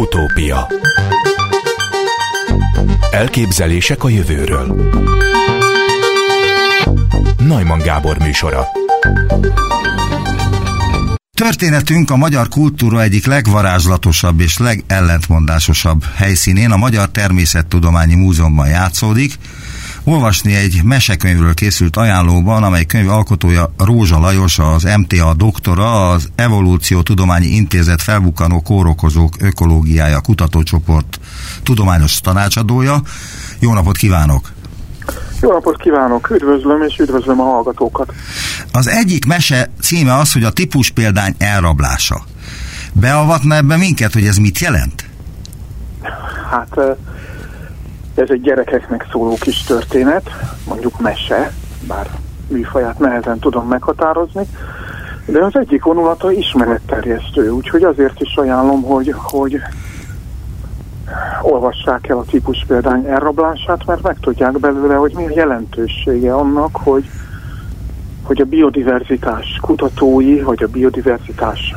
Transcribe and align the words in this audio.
Utópia. 0.00 0.66
Elképzelések 3.10 4.04
a 4.04 4.08
jövőről. 4.08 4.90
Najman 7.38 7.78
Gábor 7.78 8.18
műsora. 8.18 8.66
Történetünk 11.36 12.10
a 12.10 12.16
magyar 12.16 12.48
kultúra 12.48 13.02
egyik 13.02 13.26
legvarázslatosabb 13.26 14.40
és 14.40 14.58
legellentmondásosabb 14.58 16.04
helyszínén, 16.14 16.70
a 16.70 16.76
Magyar 16.76 17.10
Természettudományi 17.10 18.14
Múzeumban 18.14 18.68
játszódik, 18.68 19.34
olvasni 20.10 20.54
egy 20.54 20.80
mesekönyvről 20.84 21.54
készült 21.54 21.96
ajánlóban, 21.96 22.62
amely 22.62 22.84
könyv 22.84 23.08
alkotója 23.08 23.72
Rózsa 23.78 24.18
Lajos, 24.18 24.58
az 24.58 24.88
MTA 24.96 25.34
doktora, 25.34 26.10
az 26.10 26.28
Evolúció 26.34 27.02
Tudományi 27.02 27.46
Intézet 27.46 28.02
felbukkanó 28.02 28.60
kórokozók 28.60 29.34
ökológiája 29.40 30.20
kutatócsoport 30.20 31.20
tudományos 31.62 32.20
tanácsadója. 32.20 33.00
Jó 33.58 33.72
napot 33.72 33.96
kívánok! 33.96 34.50
Jó 35.40 35.52
napot 35.52 35.76
kívánok, 35.76 36.30
üdvözlöm 36.30 36.82
és 36.82 36.98
üdvözlöm 36.98 37.40
a 37.40 37.44
hallgatókat. 37.44 38.12
Az 38.72 38.88
egyik 38.88 39.26
mese 39.26 39.70
címe 39.80 40.14
az, 40.14 40.32
hogy 40.32 40.44
a 40.44 40.50
típus 40.50 40.90
példány 40.90 41.34
elrablása. 41.38 42.24
Beavatna 42.92 43.54
ebbe 43.54 43.76
minket, 43.76 44.12
hogy 44.12 44.26
ez 44.26 44.36
mit 44.36 44.58
jelent? 44.58 45.04
Hát 46.50 46.78
ez 48.14 48.30
egy 48.30 48.40
gyerekeknek 48.40 49.06
szóló 49.12 49.36
kis 49.40 49.62
történet, 49.62 50.30
mondjuk 50.68 51.00
mese, 51.00 51.52
bár 51.88 52.10
műfaját 52.48 52.98
nehezen 52.98 53.38
tudom 53.38 53.68
meghatározni, 53.68 54.46
de 55.26 55.44
az 55.44 55.56
egyik 55.56 55.82
vonulata 55.82 56.32
ismeretterjesztő, 56.32 57.50
úgyhogy 57.50 57.82
azért 57.82 58.20
is 58.20 58.36
ajánlom, 58.36 58.82
hogy, 58.82 59.14
hogy 59.16 59.60
olvassák 61.42 62.08
el 62.08 62.18
a 62.18 62.24
típus 62.24 62.64
példány 62.66 63.06
elrablását, 63.06 63.86
mert 63.86 64.02
megtudják 64.02 64.58
belőle, 64.58 64.94
hogy 64.94 65.12
mi 65.14 65.26
a 65.26 65.32
jelentősége 65.34 66.34
annak, 66.34 66.76
hogy, 66.76 67.10
hogy 68.22 68.40
a 68.40 68.44
biodiverzitás 68.44 69.58
kutatói, 69.60 70.40
vagy 70.40 70.62
a 70.62 70.68
biodiverzitás 70.68 71.74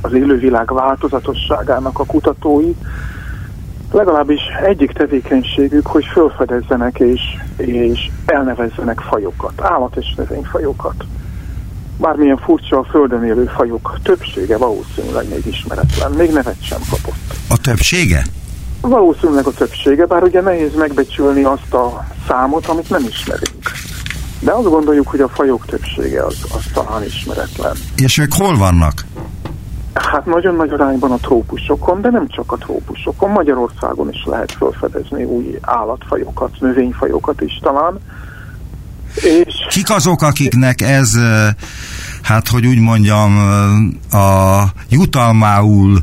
az 0.00 0.12
élővilág 0.12 0.72
változatosságának 0.72 1.98
a 1.98 2.04
kutatói 2.04 2.74
legalábbis 3.94 4.40
egyik 4.66 4.92
tevékenységük, 4.92 5.86
hogy 5.86 6.04
felfedezzenek 6.04 6.98
és, 6.98 7.20
és 7.56 8.10
elnevezzenek 8.26 9.00
fajokat, 9.00 9.60
állat- 9.60 9.96
és 9.96 10.14
növényfajokat. 10.16 11.04
Bármilyen 11.98 12.36
furcsa 12.36 12.78
a 12.78 12.84
földön 12.84 13.24
élő 13.24 13.50
fajok 13.56 13.98
többsége 14.02 14.56
valószínűleg 14.56 15.28
még 15.28 15.46
ismeretlen, 15.46 16.12
még 16.12 16.30
nevet 16.32 16.62
sem 16.62 16.80
kapott. 16.90 17.34
A 17.48 17.58
többsége? 17.58 18.24
Valószínűleg 18.80 19.46
a 19.46 19.52
többsége, 19.52 20.06
bár 20.06 20.22
ugye 20.22 20.40
nehéz 20.40 20.74
megbecsülni 20.74 21.42
azt 21.42 21.74
a 21.74 22.06
számot, 22.28 22.66
amit 22.66 22.90
nem 22.90 23.04
ismerünk. 23.08 23.70
De 24.40 24.52
azt 24.52 24.68
gondoljuk, 24.68 25.08
hogy 25.08 25.20
a 25.20 25.28
fajok 25.28 25.66
többsége 25.66 26.24
az, 26.24 26.36
az 26.54 26.62
talán 26.72 27.04
ismeretlen. 27.04 27.76
És 27.96 28.18
ők 28.18 28.32
hol 28.32 28.56
vannak? 28.56 29.04
Hát 30.14 30.26
nagyon 30.26 30.54
nagy 30.54 30.72
arányban 30.72 31.12
a 31.12 31.16
trópusokon, 31.16 32.00
de 32.00 32.10
nem 32.10 32.28
csak 32.28 32.52
a 32.52 32.56
trópusokon. 32.56 33.30
Magyarországon 33.30 34.08
is 34.12 34.24
lehet 34.24 34.52
felfedezni 34.52 35.24
új 35.24 35.58
állatfajokat, 35.60 36.60
növényfajokat 36.60 37.40
is 37.40 37.58
talán. 37.62 37.98
És... 39.14 39.54
Kik 39.68 39.90
azok, 39.90 40.22
akiknek 40.22 40.80
ez, 40.80 41.18
hát 42.22 42.48
hogy 42.48 42.66
úgy 42.66 42.78
mondjam, 42.78 43.36
a 44.10 44.62
jutalmául 44.88 46.02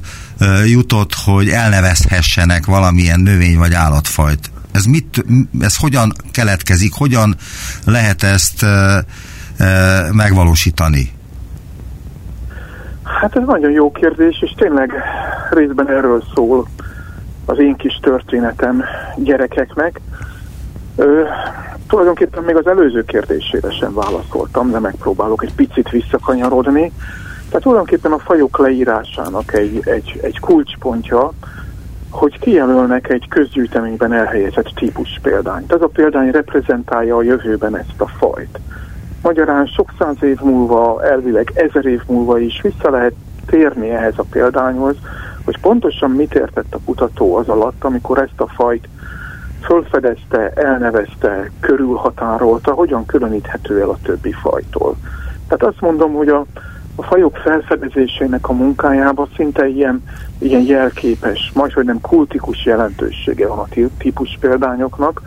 jutott, 0.66 1.14
hogy 1.26 1.50
elnevezhessenek 1.50 2.66
valamilyen 2.66 3.20
növény 3.20 3.58
vagy 3.58 3.74
állatfajt? 3.74 4.52
Ez, 4.72 4.86
mit, 4.86 5.26
ez 5.60 5.78
hogyan 5.78 6.14
keletkezik, 6.32 6.94
hogyan 6.94 7.36
lehet 7.86 8.24
ezt 8.24 8.66
megvalósítani? 10.12 11.12
Hát 13.20 13.36
ez 13.36 13.46
nagyon 13.46 13.72
jó 13.72 13.92
kérdés, 13.92 14.42
és 14.42 14.54
tényleg 14.58 14.94
részben 15.52 15.90
erről 15.90 16.24
szól 16.36 16.68
az 17.46 17.60
én 17.60 17.76
kis 17.76 18.00
történetem 18.02 18.84
gyerekeknek. 19.16 20.02
Ö, 20.96 21.24
tulajdonképpen 21.88 22.44
még 22.44 22.56
az 22.56 22.68
előző 22.68 23.04
kérdésére 23.04 23.72
sem 23.72 23.94
válaszoltam, 23.94 24.72
de 24.72 24.80
megpróbálok 24.80 25.44
egy 25.44 25.54
picit 25.54 25.90
visszakanyarodni. 25.90 26.92
Tehát 27.48 27.62
tulajdonképpen 27.62 28.12
a 28.12 28.20
fajok 28.20 28.58
leírásának 28.58 29.54
egy, 29.54 29.82
egy, 29.84 30.20
egy 30.22 30.40
kulcspontja, 30.40 31.32
hogy 32.10 32.40
kijelölnek 32.40 33.10
egy 33.10 33.28
közgyűjteményben 33.30 34.14
elhelyezett 34.14 34.72
típus 34.76 35.20
példányt. 35.22 35.74
Ez 35.74 35.82
a 35.82 35.88
példány 35.88 36.32
reprezentálja 36.32 37.16
a 37.16 37.22
jövőben 37.22 37.78
ezt 37.78 38.02
a 38.02 38.08
fajt. 38.08 38.60
Magyarán 39.22 39.66
sok 39.66 39.94
száz 40.00 40.24
év 40.24 40.40
múlva, 40.40 41.04
elvileg 41.04 41.52
ezer 41.56 41.86
év 41.86 42.02
múlva 42.08 42.40
is 42.40 42.62
vissza 42.62 42.90
lehet 42.90 43.14
térni 43.46 43.90
ehhez 43.90 44.18
a 44.18 44.24
példányhoz, 44.32 44.96
hogy 45.46 45.60
pontosan 45.60 46.12
mit 46.12 46.34
értett 46.34 46.74
a 46.74 46.80
kutató 46.86 47.36
az 47.36 47.48
alatt, 47.48 47.84
amikor 47.84 48.18
ezt 48.18 48.40
a 48.42 48.48
fajt 48.48 48.88
fölfedezte, 49.62 50.50
elnevezte, 50.50 51.52
körülhatárolta, 51.60 52.72
hogyan 52.72 53.06
különíthető 53.06 53.82
el 53.82 53.90
a 53.90 53.98
többi 54.04 54.32
fajtól. 54.32 54.96
Tehát 55.48 55.64
azt 55.74 55.82
mondom, 55.82 56.14
hogy 56.14 56.30
a, 56.30 56.46
a 56.96 57.04
fajok 57.04 57.36
felfedezésének 57.36 58.50
a 58.50 58.54
munkájában 58.54 59.30
szinte 59.36 59.68
ilyen, 59.68 60.04
ilyen 60.38 60.62
jelképes, 60.62 61.52
majdhogy 61.54 61.86
nem 61.86 62.02
kultikus 62.02 62.66
jelentősége 62.66 63.48
van 63.48 63.60
a 63.60 63.68
típus 63.98 64.38
példányoknak, 64.40 65.22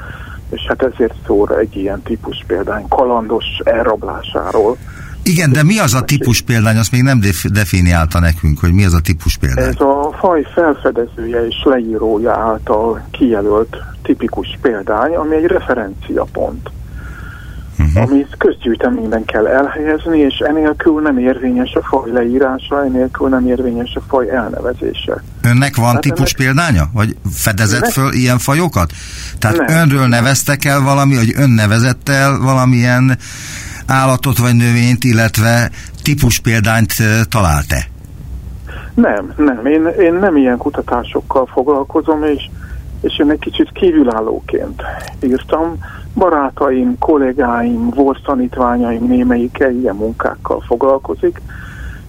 és 0.54 0.66
hát 0.69 0.82
ezért 0.82 1.15
szól 1.26 1.59
egy 1.59 1.76
ilyen 1.76 2.03
típus 2.03 2.44
példány 2.47 2.88
kalandos 2.88 3.44
elrablásáról. 3.65 4.76
Igen, 5.22 5.53
de 5.53 5.62
mi 5.62 5.78
az 5.78 5.94
a 5.94 6.03
típus 6.03 6.41
példány, 6.41 6.76
azt 6.76 6.92
még 6.92 7.03
nem 7.03 7.20
definiálta 7.53 8.20
nekünk, 8.20 8.60
hogy 8.60 8.72
mi 8.72 8.84
az 8.84 8.94
a 8.94 9.00
típus 9.00 9.37
példány. 9.37 9.69
Ez 9.69 9.81
a 9.81 10.16
faj 10.19 10.47
felfedezője 10.54 11.47
és 11.47 11.62
leírója 11.64 12.32
által 12.32 13.06
kijelölt 13.10 13.76
tipikus 14.03 14.59
példány, 14.60 15.14
ami 15.14 15.37
egy 15.37 15.44
referenciapont 15.44 16.70
uh-huh. 17.94 18.10
amit 18.10 18.34
közgyűjteményben 18.38 19.25
kell 19.25 19.47
elhelyezni, 19.47 20.19
és 20.19 20.38
enélkül 20.38 21.00
nem 21.00 21.19
érvényes 21.19 21.75
a 21.75 21.82
faj 21.82 22.10
leírása, 22.10 22.84
enélkül 22.84 23.28
nem 23.28 23.47
érvényes 23.47 23.94
a 23.94 24.00
faj 24.09 24.31
elnevezése. 24.31 25.22
Önnek 25.43 25.77
van 25.77 25.93
hát 25.93 26.00
típus 26.00 26.32
ennek... 26.32 26.37
példánya? 26.37 26.84
Vagy 26.93 27.16
fedezett 27.32 27.81
ne? 27.81 27.91
föl 27.91 28.12
ilyen 28.12 28.38
fajokat? 28.38 28.93
Tehát 29.38 29.56
nem. 29.56 29.77
önről 29.77 30.06
neveztek 30.06 30.65
el 30.65 30.81
valami, 30.81 31.16
hogy 31.16 31.32
ön 31.37 31.50
nevezett 31.50 32.09
el 32.09 32.38
valamilyen 32.38 33.19
állatot 33.87 34.38
vagy 34.38 34.55
növényt, 34.55 35.05
illetve 35.05 35.71
típus 36.03 36.38
példányt 36.38 36.93
talált-e? 37.28 37.87
Nem, 38.94 39.32
nem. 39.37 39.66
Én, 39.66 39.87
én 39.87 40.15
nem 40.15 40.37
ilyen 40.37 40.56
kutatásokkal 40.56 41.47
foglalkozom, 41.53 42.22
és, 42.25 42.50
és 43.04 43.19
én 43.19 43.31
egy 43.31 43.38
kicsit 43.38 43.72
kívülállóként 43.72 44.82
írtam 45.22 45.78
barátaim, 46.15 46.98
kollégáim, 46.98 47.91
volt 47.91 48.22
tanítványaim 48.22 49.06
némelyike 49.06 49.70
ilyen 49.70 49.97
munkákkal 49.97 50.60
foglalkozik, 50.60 51.41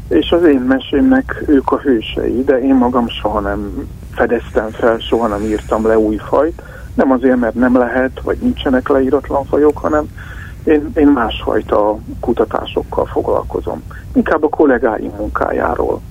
és 0.10 0.32
az 0.32 0.44
én 0.44 0.60
mesémnek 0.60 1.44
ők 1.48 1.72
a 1.72 1.80
hősei, 1.80 2.44
de 2.44 2.62
én 2.62 2.76
magam 2.76 3.08
soha 3.08 3.40
nem 3.40 3.88
fedeztem 4.12 4.70
fel, 4.70 4.98
soha 4.98 5.28
nem 5.28 5.44
írtam 5.44 5.88
le 5.88 5.98
új 5.98 6.18
fajt, 6.18 6.62
nem 6.94 7.12
azért, 7.12 7.40
mert 7.40 7.56
nem 7.56 7.78
lehet, 7.78 8.22
vagy 8.24 8.38
nincsenek 8.42 8.88
leíratlan 8.88 9.46
fajok, 9.46 9.78
hanem 9.78 10.06
én, 10.64 10.92
én 10.96 11.08
másfajta 11.08 11.98
kutatásokkal 12.20 13.06
foglalkozom. 13.06 13.84
Inkább 14.14 14.44
a 14.44 14.50
kollégáim 14.50 15.12
munkájáról 15.18 16.02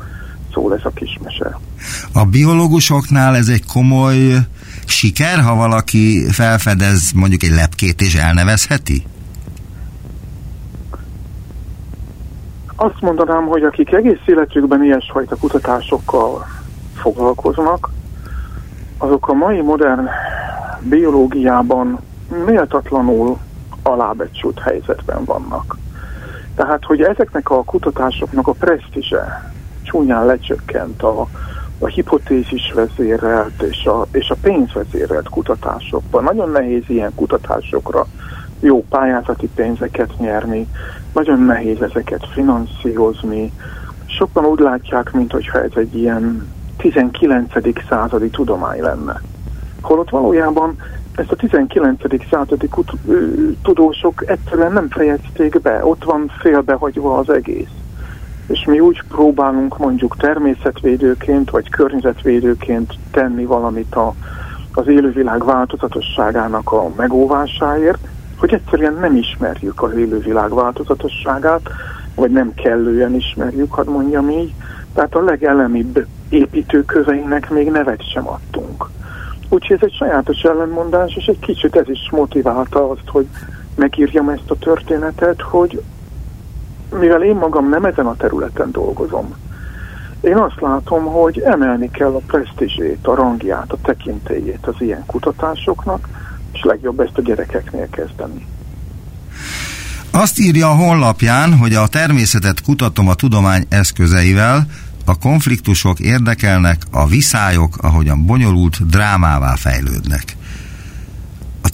szól 0.52 0.74
ez 0.74 0.84
a 0.84 0.90
kismese. 0.94 1.58
A 2.12 2.24
biológusoknál 2.24 3.36
ez 3.36 3.48
egy 3.48 3.66
komoly 3.72 4.16
siker, 4.88 5.40
ha 5.40 5.54
valaki 5.54 6.30
felfedez 6.30 7.12
mondjuk 7.12 7.42
egy 7.42 7.54
lepkét 7.54 8.00
és 8.00 8.14
elnevezheti? 8.14 9.06
Azt 12.76 13.00
mondanám, 13.00 13.46
hogy 13.46 13.62
akik 13.62 13.92
egész 13.92 14.20
életükben 14.26 14.84
ilyesfajta 14.84 15.36
kutatásokkal 15.36 16.46
foglalkoznak, 16.94 17.90
azok 18.98 19.28
a 19.28 19.32
mai 19.32 19.60
modern 19.60 20.08
biológiában 20.80 21.98
méltatlanul 22.46 23.38
alábecsült 23.82 24.60
helyzetben 24.60 25.24
vannak. 25.24 25.78
Tehát, 26.54 26.84
hogy 26.84 27.00
ezeknek 27.02 27.50
a 27.50 27.64
kutatásoknak 27.64 28.46
a 28.46 28.52
presztízse 28.52 29.52
csúnyán 29.82 30.26
lecsökkent 30.26 31.02
a, 31.02 31.28
a 31.78 31.86
hipotézis 31.86 32.72
vezérelt 32.74 33.62
és 33.62 33.84
a, 33.84 34.06
és 34.12 34.30
a 34.30 34.36
pénzvezérelt 34.42 35.28
kutatásokban. 35.28 36.24
Nagyon 36.24 36.50
nehéz 36.50 36.82
ilyen 36.86 37.12
kutatásokra 37.14 38.06
jó 38.60 38.84
pályázati 38.88 39.48
pénzeket 39.54 40.18
nyerni, 40.18 40.68
nagyon 41.12 41.40
nehéz 41.40 41.82
ezeket 41.82 42.26
finanszírozni. 42.32 43.52
Sokan 44.06 44.44
úgy 44.44 44.58
látják, 44.58 45.12
mintha 45.12 45.62
ez 45.62 45.70
egy 45.74 45.96
ilyen 45.96 46.48
19. 46.76 47.52
századi 47.88 48.28
tudomány 48.28 48.80
lenne. 48.80 49.20
Holott 49.80 50.10
valójában 50.10 50.76
ezt 51.16 51.30
a 51.30 51.36
19. 51.36 52.00
századi 52.30 52.68
tudósok 53.62 54.28
egyszerűen 54.30 54.72
nem 54.72 54.88
fejezték 54.88 55.60
be, 55.60 55.84
ott 55.84 56.04
van 56.04 56.30
félbehagyva 56.38 57.16
az 57.18 57.30
egész. 57.30 57.68
És 58.46 58.64
mi 58.64 58.80
úgy 58.80 59.02
próbálunk 59.08 59.78
mondjuk 59.78 60.16
természetvédőként 60.16 61.50
vagy 61.50 61.68
környezetvédőként 61.68 62.92
tenni 63.10 63.44
valamit 63.44 63.94
a, 63.94 64.14
az 64.72 64.86
élővilág 64.86 65.44
változatosságának 65.44 66.72
a 66.72 66.90
megóvásáért, 66.96 68.08
hogy 68.36 68.54
egyszerűen 68.54 68.94
nem 68.94 69.16
ismerjük 69.16 69.82
az 69.82 69.92
élővilág 69.92 70.54
változatosságát, 70.54 71.68
vagy 72.14 72.30
nem 72.30 72.54
kellően 72.54 73.14
ismerjük, 73.14 73.72
hadd 73.72 73.88
mondjam 73.88 74.30
így, 74.30 74.52
tehát 74.94 75.14
a 75.14 75.22
legelemibb 75.22 76.06
építőköveinek 76.28 77.50
még 77.50 77.70
nevet 77.70 78.10
sem 78.12 78.28
adtunk. 78.28 78.90
Úgyhogy 79.48 79.76
ez 79.76 79.88
egy 79.88 79.94
sajátos 79.94 80.42
ellenmondás, 80.42 81.16
és 81.16 81.26
egy 81.26 81.38
kicsit 81.38 81.76
ez 81.76 81.88
is 81.88 82.08
motiválta 82.10 82.90
azt, 82.90 83.08
hogy 83.08 83.26
megírjam 83.76 84.28
ezt 84.28 84.50
a 84.50 84.58
történetet, 84.58 85.40
hogy 85.40 85.82
mivel 86.98 87.22
én 87.22 87.36
magam 87.36 87.68
nem 87.68 87.84
ezen 87.84 88.06
a 88.06 88.16
területen 88.16 88.70
dolgozom, 88.70 89.34
én 90.24 90.36
azt 90.36 90.60
látom, 90.60 91.04
hogy 91.04 91.40
emelni 91.40 91.90
kell 91.90 92.14
a 92.14 92.20
presztízsét, 92.26 93.06
a 93.06 93.14
rangját, 93.14 93.72
a 93.72 93.78
tekintélyét 93.82 94.66
az 94.66 94.74
ilyen 94.78 95.02
kutatásoknak, 95.06 96.08
és 96.52 96.62
legjobb 96.62 97.00
ezt 97.00 97.18
a 97.18 97.22
gyerekeknél 97.22 97.88
kezdeni. 97.90 98.46
Azt 100.10 100.38
írja 100.38 100.70
a 100.70 100.74
honlapján, 100.74 101.56
hogy 101.58 101.74
a 101.74 101.86
természetet 101.86 102.62
kutatom 102.62 103.08
a 103.08 103.14
tudomány 103.14 103.64
eszközeivel, 103.68 104.66
a 105.04 105.18
konfliktusok 105.18 106.00
érdekelnek, 106.00 106.82
a 106.90 107.06
viszályok, 107.06 107.76
ahogyan 107.80 108.26
bonyolult 108.26 108.86
drámává 108.86 109.54
fejlődnek. 109.54 110.36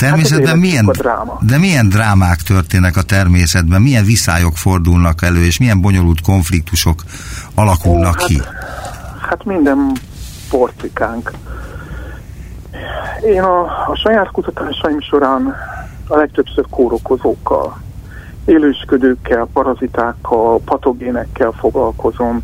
A 0.00 0.02
természetben 0.02 0.46
hát 0.46 0.56
milyen, 0.56 0.86
dráma. 0.86 1.38
de 1.40 1.58
milyen 1.58 1.88
drámák 1.88 2.36
történnek 2.36 2.96
a 2.96 3.02
természetben, 3.02 3.82
milyen 3.82 4.04
viszályok 4.04 4.56
fordulnak 4.56 5.22
elő, 5.22 5.44
és 5.44 5.58
milyen 5.58 5.80
bonyolult 5.80 6.20
konfliktusok 6.20 7.02
alakulnak 7.54 8.14
Ó, 8.14 8.18
hát, 8.18 8.26
ki? 8.26 8.40
Hát 9.28 9.44
minden 9.44 9.92
porcikánk. 10.50 11.32
Én 13.26 13.42
a, 13.42 13.60
a 13.62 13.96
saját 14.02 14.30
kutatásaim 14.30 15.00
során 15.00 15.54
a 16.08 16.16
legtöbbször 16.16 16.64
kórokozókkal, 16.70 17.80
élősködőkkel, 18.44 19.48
parazitákkal, 19.52 20.60
patogénekkel 20.60 21.52
foglalkozom, 21.58 22.42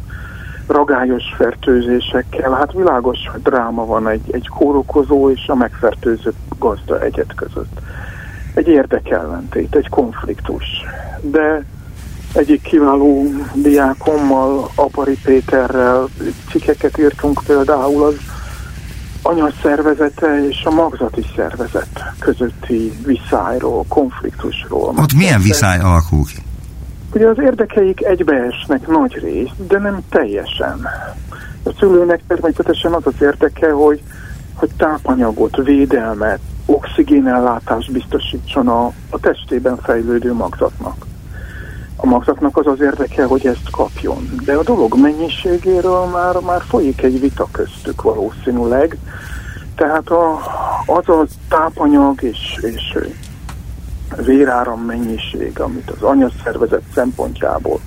ragályos 0.66 1.24
fertőzésekkel. 1.36 2.52
Hát 2.52 2.72
világos 2.72 3.18
hogy 3.32 3.42
dráma 3.42 3.86
van 3.86 4.08
egy, 4.08 4.30
egy 4.30 4.48
kórokozó 4.48 5.30
és 5.30 5.48
a 5.48 5.54
megfertőzött 5.54 6.45
gazda 6.58 7.00
egyet 7.00 7.34
között. 7.34 7.80
Egy 8.54 8.68
érdekellentét, 8.68 9.74
egy 9.74 9.88
konfliktus. 9.88 10.64
De 11.20 11.64
egyik 12.32 12.62
kiváló 12.62 13.26
diákommal, 13.54 14.70
Apari 14.74 15.18
Péterrel 15.24 16.08
cikkeket 16.50 16.98
írtunk 16.98 17.40
például 17.46 18.04
az 18.04 18.14
anyas 19.22 19.54
szervezete 19.62 20.46
és 20.48 20.64
a 20.64 20.70
magzati 20.70 21.24
szervezet 21.36 22.12
közötti 22.18 22.92
viszályról, 23.04 23.84
konfliktusról. 23.88 24.94
Ott 24.96 25.14
milyen 25.14 25.40
viszály 25.40 25.78
alakul 25.78 26.24
ki? 26.24 26.42
Ugye 27.14 27.28
az 27.28 27.38
érdekeik 27.38 28.04
egybeesnek 28.04 28.86
nagy 28.86 29.12
részt, 29.12 29.66
de 29.66 29.78
nem 29.78 30.00
teljesen. 30.08 30.86
A 31.62 31.70
szülőnek 31.78 32.20
természetesen 32.26 32.92
az 32.92 33.06
az 33.06 33.14
érdeke, 33.20 33.70
hogy, 33.70 34.02
hogy 34.56 34.70
tápanyagot, 34.76 35.56
védelmet, 35.56 36.40
oxigénellátást 36.66 37.92
biztosítson 37.92 38.68
a, 38.68 38.86
a 39.10 39.18
testében 39.20 39.76
fejlődő 39.76 40.32
magzatnak. 40.32 41.06
A 41.96 42.06
magzatnak 42.06 42.56
az 42.56 42.66
az 42.66 42.80
érdeke, 42.80 43.24
hogy 43.24 43.46
ezt 43.46 43.70
kapjon. 43.70 44.40
De 44.44 44.54
a 44.54 44.62
dolog 44.62 45.00
mennyiségéről 45.00 46.04
már, 46.04 46.36
már 46.40 46.62
folyik 46.68 47.02
egy 47.02 47.20
vita 47.20 47.48
köztük 47.50 48.02
valószínűleg. 48.02 48.98
Tehát 49.74 50.08
a, 50.08 50.40
az 50.86 51.08
a 51.08 51.26
tápanyag 51.48 52.22
és, 52.22 52.58
és 52.60 52.98
véráram 54.16 54.80
mennyiség, 54.80 55.60
amit 55.60 55.90
az 55.90 56.02
anyaszervezet 56.02 56.82
szempontjából 56.94 57.80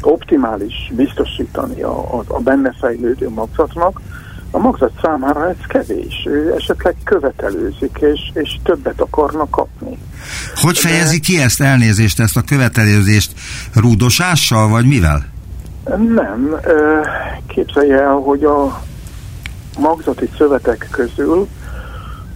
optimális 0.00 0.92
biztosítani 0.96 1.82
a, 1.82 2.18
a, 2.18 2.24
a 2.26 2.38
benne 2.38 2.74
fejlődő 2.80 3.28
magzatnak, 3.28 4.00
a 4.54 4.58
magzat 4.58 4.92
számára 5.02 5.48
ez 5.48 5.56
kevés. 5.68 6.26
Ő 6.26 6.54
esetleg 6.58 6.94
követelőzik, 7.04 7.98
és, 8.00 8.20
és 8.34 8.58
többet 8.62 9.00
akarnak 9.00 9.50
kapni. 9.50 9.98
Hogy 10.54 10.78
fejezi 10.78 11.20
ki 11.20 11.40
ezt 11.40 11.60
elnézést, 11.60 12.20
ezt 12.20 12.36
a 12.36 12.42
követelőzést? 12.42 13.32
Rúdosással, 13.74 14.68
vagy 14.68 14.86
mivel? 14.86 15.24
Nem. 16.14 16.56
Képzelje 17.46 18.00
el, 18.00 18.14
hogy 18.14 18.44
a 18.44 18.82
magzati 19.78 20.30
szövetek 20.36 20.88
közül 20.90 21.48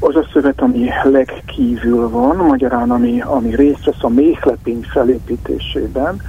az 0.00 0.16
a 0.16 0.28
szövet, 0.32 0.60
ami 0.60 0.88
legkívül 1.02 2.08
van, 2.08 2.36
magyarán 2.36 2.90
ami, 2.90 3.20
ami 3.20 3.54
részt 3.54 3.84
vesz 3.84 4.02
a 4.02 4.08
méhlepény 4.08 4.86
felépítésében, 4.92 6.22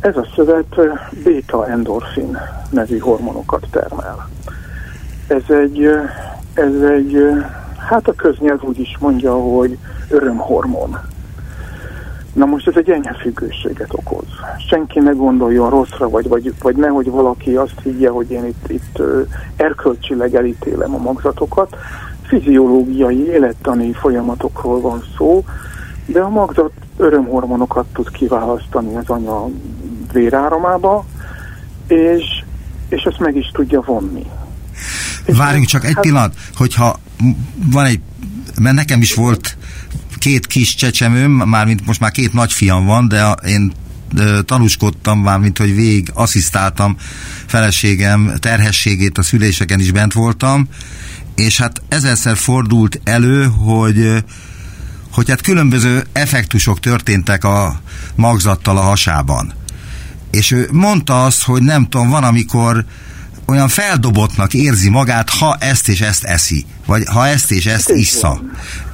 ez 0.00 0.16
a 0.16 0.26
szövet 0.34 0.76
beta-endorfin 1.24 2.38
nevű 2.70 2.98
hormonokat 2.98 3.66
termel. 3.70 4.28
Ez 5.28 5.42
egy, 5.46 5.84
ez 6.54 6.80
egy, 6.82 7.18
hát 7.88 8.08
a 8.08 8.14
köznyelv 8.14 8.62
úgy 8.62 8.80
is 8.80 8.96
mondja, 9.00 9.32
hogy 9.34 9.78
örömhormon. 10.08 10.98
Na 12.32 12.44
most 12.44 12.68
ez 12.68 12.76
egy 12.76 12.90
enyhe 12.90 13.14
függőséget 13.14 13.92
okoz. 13.92 14.26
Senki 14.68 15.00
ne 15.00 15.10
gondoljon 15.10 15.70
rosszra, 15.70 16.08
vagy, 16.08 16.28
vagy, 16.28 16.54
vagy 16.62 16.76
nehogy 16.76 17.10
valaki 17.10 17.56
azt 17.56 17.80
higgye, 17.82 18.08
hogy 18.08 18.30
én 18.30 18.44
itt, 18.44 18.70
itt 18.70 19.02
erkölcsileg 19.56 20.34
elítélem 20.34 20.94
a 20.94 20.98
magzatokat 20.98 21.76
fiziológiai, 22.22 23.26
élettani 23.26 23.92
folyamatokról 23.92 24.80
van 24.80 25.02
szó, 25.16 25.44
de 26.06 26.20
a 26.20 26.28
magzat 26.28 26.72
örömhormonokat 26.96 27.86
tud 27.92 28.10
kiválasztani 28.10 28.96
az 28.96 29.08
anya 29.08 29.44
véráramába, 30.12 31.04
és, 31.86 32.44
és 32.88 33.02
ezt 33.02 33.18
meg 33.18 33.36
is 33.36 33.50
tudja 33.52 33.80
vonni. 33.80 34.26
Várjunk 35.36 35.66
csak 35.66 35.84
egy 35.84 35.98
pillanat, 36.00 36.36
hogyha 36.54 37.00
van 37.54 37.84
egy, 37.84 38.00
mert 38.60 38.74
nekem 38.74 39.00
is 39.00 39.14
volt 39.14 39.56
két 40.18 40.46
kis 40.46 40.74
csecsemőm, 40.74 41.30
mármint 41.30 41.86
most 41.86 42.00
már 42.00 42.10
két 42.10 42.32
nagyfiam 42.32 42.84
van, 42.84 43.08
de 43.08 43.30
én 43.46 43.72
tanúskodtam, 44.44 45.20
mármint 45.20 45.58
hogy 45.58 45.74
végig 45.74 46.10
asszisztáltam 46.14 46.96
feleségem 47.46 48.32
terhességét, 48.38 49.18
a 49.18 49.22
szüléseken 49.22 49.80
is 49.80 49.90
bent 49.90 50.12
voltam, 50.12 50.68
és 51.34 51.58
hát 51.58 51.82
ezerszer 51.88 52.36
fordult 52.36 53.00
elő, 53.04 53.44
hogy 53.44 54.24
hogy 55.12 55.28
hát 55.28 55.40
különböző 55.40 56.06
effektusok 56.12 56.80
történtek 56.80 57.44
a 57.44 57.80
magzattal 58.14 58.76
a 58.76 58.80
hasában. 58.80 59.52
És 60.30 60.50
ő 60.50 60.68
mondta 60.72 61.24
azt, 61.24 61.42
hogy 61.42 61.62
nem 61.62 61.88
tudom, 61.88 62.08
van, 62.08 62.24
amikor 62.24 62.84
olyan 63.50 63.68
feldobottnak 63.68 64.54
érzi 64.54 64.90
magát, 64.90 65.30
ha 65.30 65.56
ezt 65.60 65.88
és 65.88 66.00
ezt 66.00 66.24
eszi, 66.24 66.64
vagy 66.86 67.02
ha 67.12 67.26
ezt 67.26 67.50
és 67.50 67.66
ezt 67.66 67.90
issza. 67.90 68.40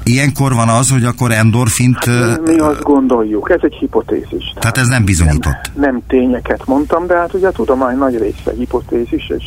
Ilyenkor 0.02 0.54
van 0.54 0.68
az, 0.68 0.90
hogy 0.90 1.04
akkor 1.04 1.32
endorfint... 1.32 2.04
Hát, 2.04 2.40
mi 2.46 2.58
azt 2.58 2.82
gondoljuk, 2.82 3.50
ez 3.50 3.60
egy 3.62 3.74
hipotézis. 3.74 4.28
Tehát, 4.28 4.60
tehát 4.60 4.78
ez 4.78 4.88
nem 4.88 5.04
bizonyított. 5.04 5.70
Nem, 5.74 5.90
nem 5.90 6.02
tényeket 6.06 6.66
mondtam, 6.66 7.06
de 7.06 7.16
hát 7.16 7.34
ugye 7.34 7.46
a 7.46 7.52
tudomány 7.52 7.96
nagy 7.96 8.18
része 8.18 8.52
hipotézis, 8.56 9.28
és 9.28 9.44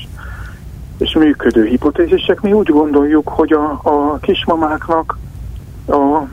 és 0.97 1.13
működő 1.13 1.65
hipotézisek. 1.65 2.41
Mi 2.41 2.53
úgy 2.53 2.69
gondoljuk, 2.69 3.27
hogy 3.27 3.53
a, 3.53 3.71
a 3.83 4.17
kismamáknak 4.21 5.17
a 5.87 6.23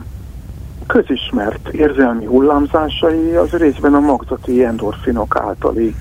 közismert 0.87 1.67
érzelmi 1.67 2.25
hullámzásai 2.25 3.35
az 3.35 3.49
részben 3.49 3.93
a 3.93 3.99
magzati 3.99 4.63
endorfinok 4.63 5.37
általi 5.39 5.95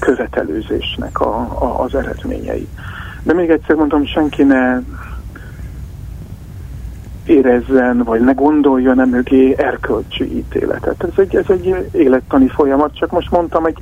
követelőzésnek 0.00 1.20
a, 1.20 1.34
a, 1.38 1.82
az 1.82 1.94
eredményei. 1.94 2.68
De 3.22 3.32
még 3.32 3.50
egyszer 3.50 3.76
mondom, 3.76 4.06
senki 4.06 4.42
ne 4.42 4.80
érezzen, 7.24 7.98
vagy 7.98 8.20
ne 8.20 8.32
gondoljon 8.32 8.96
nem 8.96 9.08
mögé 9.08 9.54
erkölcsi 9.58 10.36
ítéletet. 10.36 11.02
Ez 11.02 11.12
egy, 11.16 11.36
ez 11.36 11.44
egy 11.48 11.88
élettani 11.92 12.48
folyamat, 12.48 12.96
csak 12.96 13.10
most 13.10 13.30
mondtam 13.30 13.66
egy, 13.66 13.78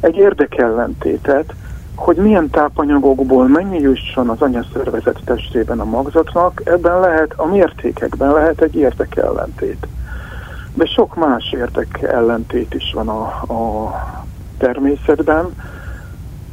egy 0.00 0.16
érdekellentétet, 0.16 1.54
hogy 1.94 2.16
milyen 2.16 2.50
tápanyagokból 2.50 3.48
mennyi 3.48 3.78
jusson 3.78 4.28
az 4.28 4.40
anyaszervezet 4.42 5.20
testében 5.24 5.80
a 5.80 5.84
magzatnak, 5.84 6.62
ebben 6.64 7.00
lehet, 7.00 7.32
a 7.36 7.46
mértékekben 7.46 8.32
lehet 8.32 8.60
egy 8.60 8.76
érdekellentét. 8.76 9.86
De 10.74 10.86
sok 10.86 11.14
más 11.14 11.52
érdekellentét 11.52 12.74
is 12.74 12.92
van 12.94 13.08
a, 13.08 13.22
a 13.52 13.90
természetben, 14.62 15.48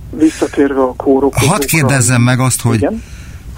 visszatérve 0.10 0.82
a 0.82 0.94
kórokra... 0.94 1.48
Hadd 1.48 1.66
kérdezzem 1.66 2.22
meg 2.22 2.40
azt, 2.40 2.62
hogy, 2.62 2.76
Igen? 2.76 3.04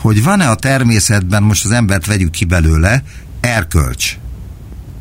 hogy 0.02 0.24
van-e 0.24 0.50
a 0.50 0.56
természetben, 0.56 1.44
most 1.44 1.66
az 1.66 1.72
embert 1.72 2.06
vegyük 2.06 2.32
ki 2.32 2.46
belőle, 2.46 3.04
erkölcs, 3.42 4.18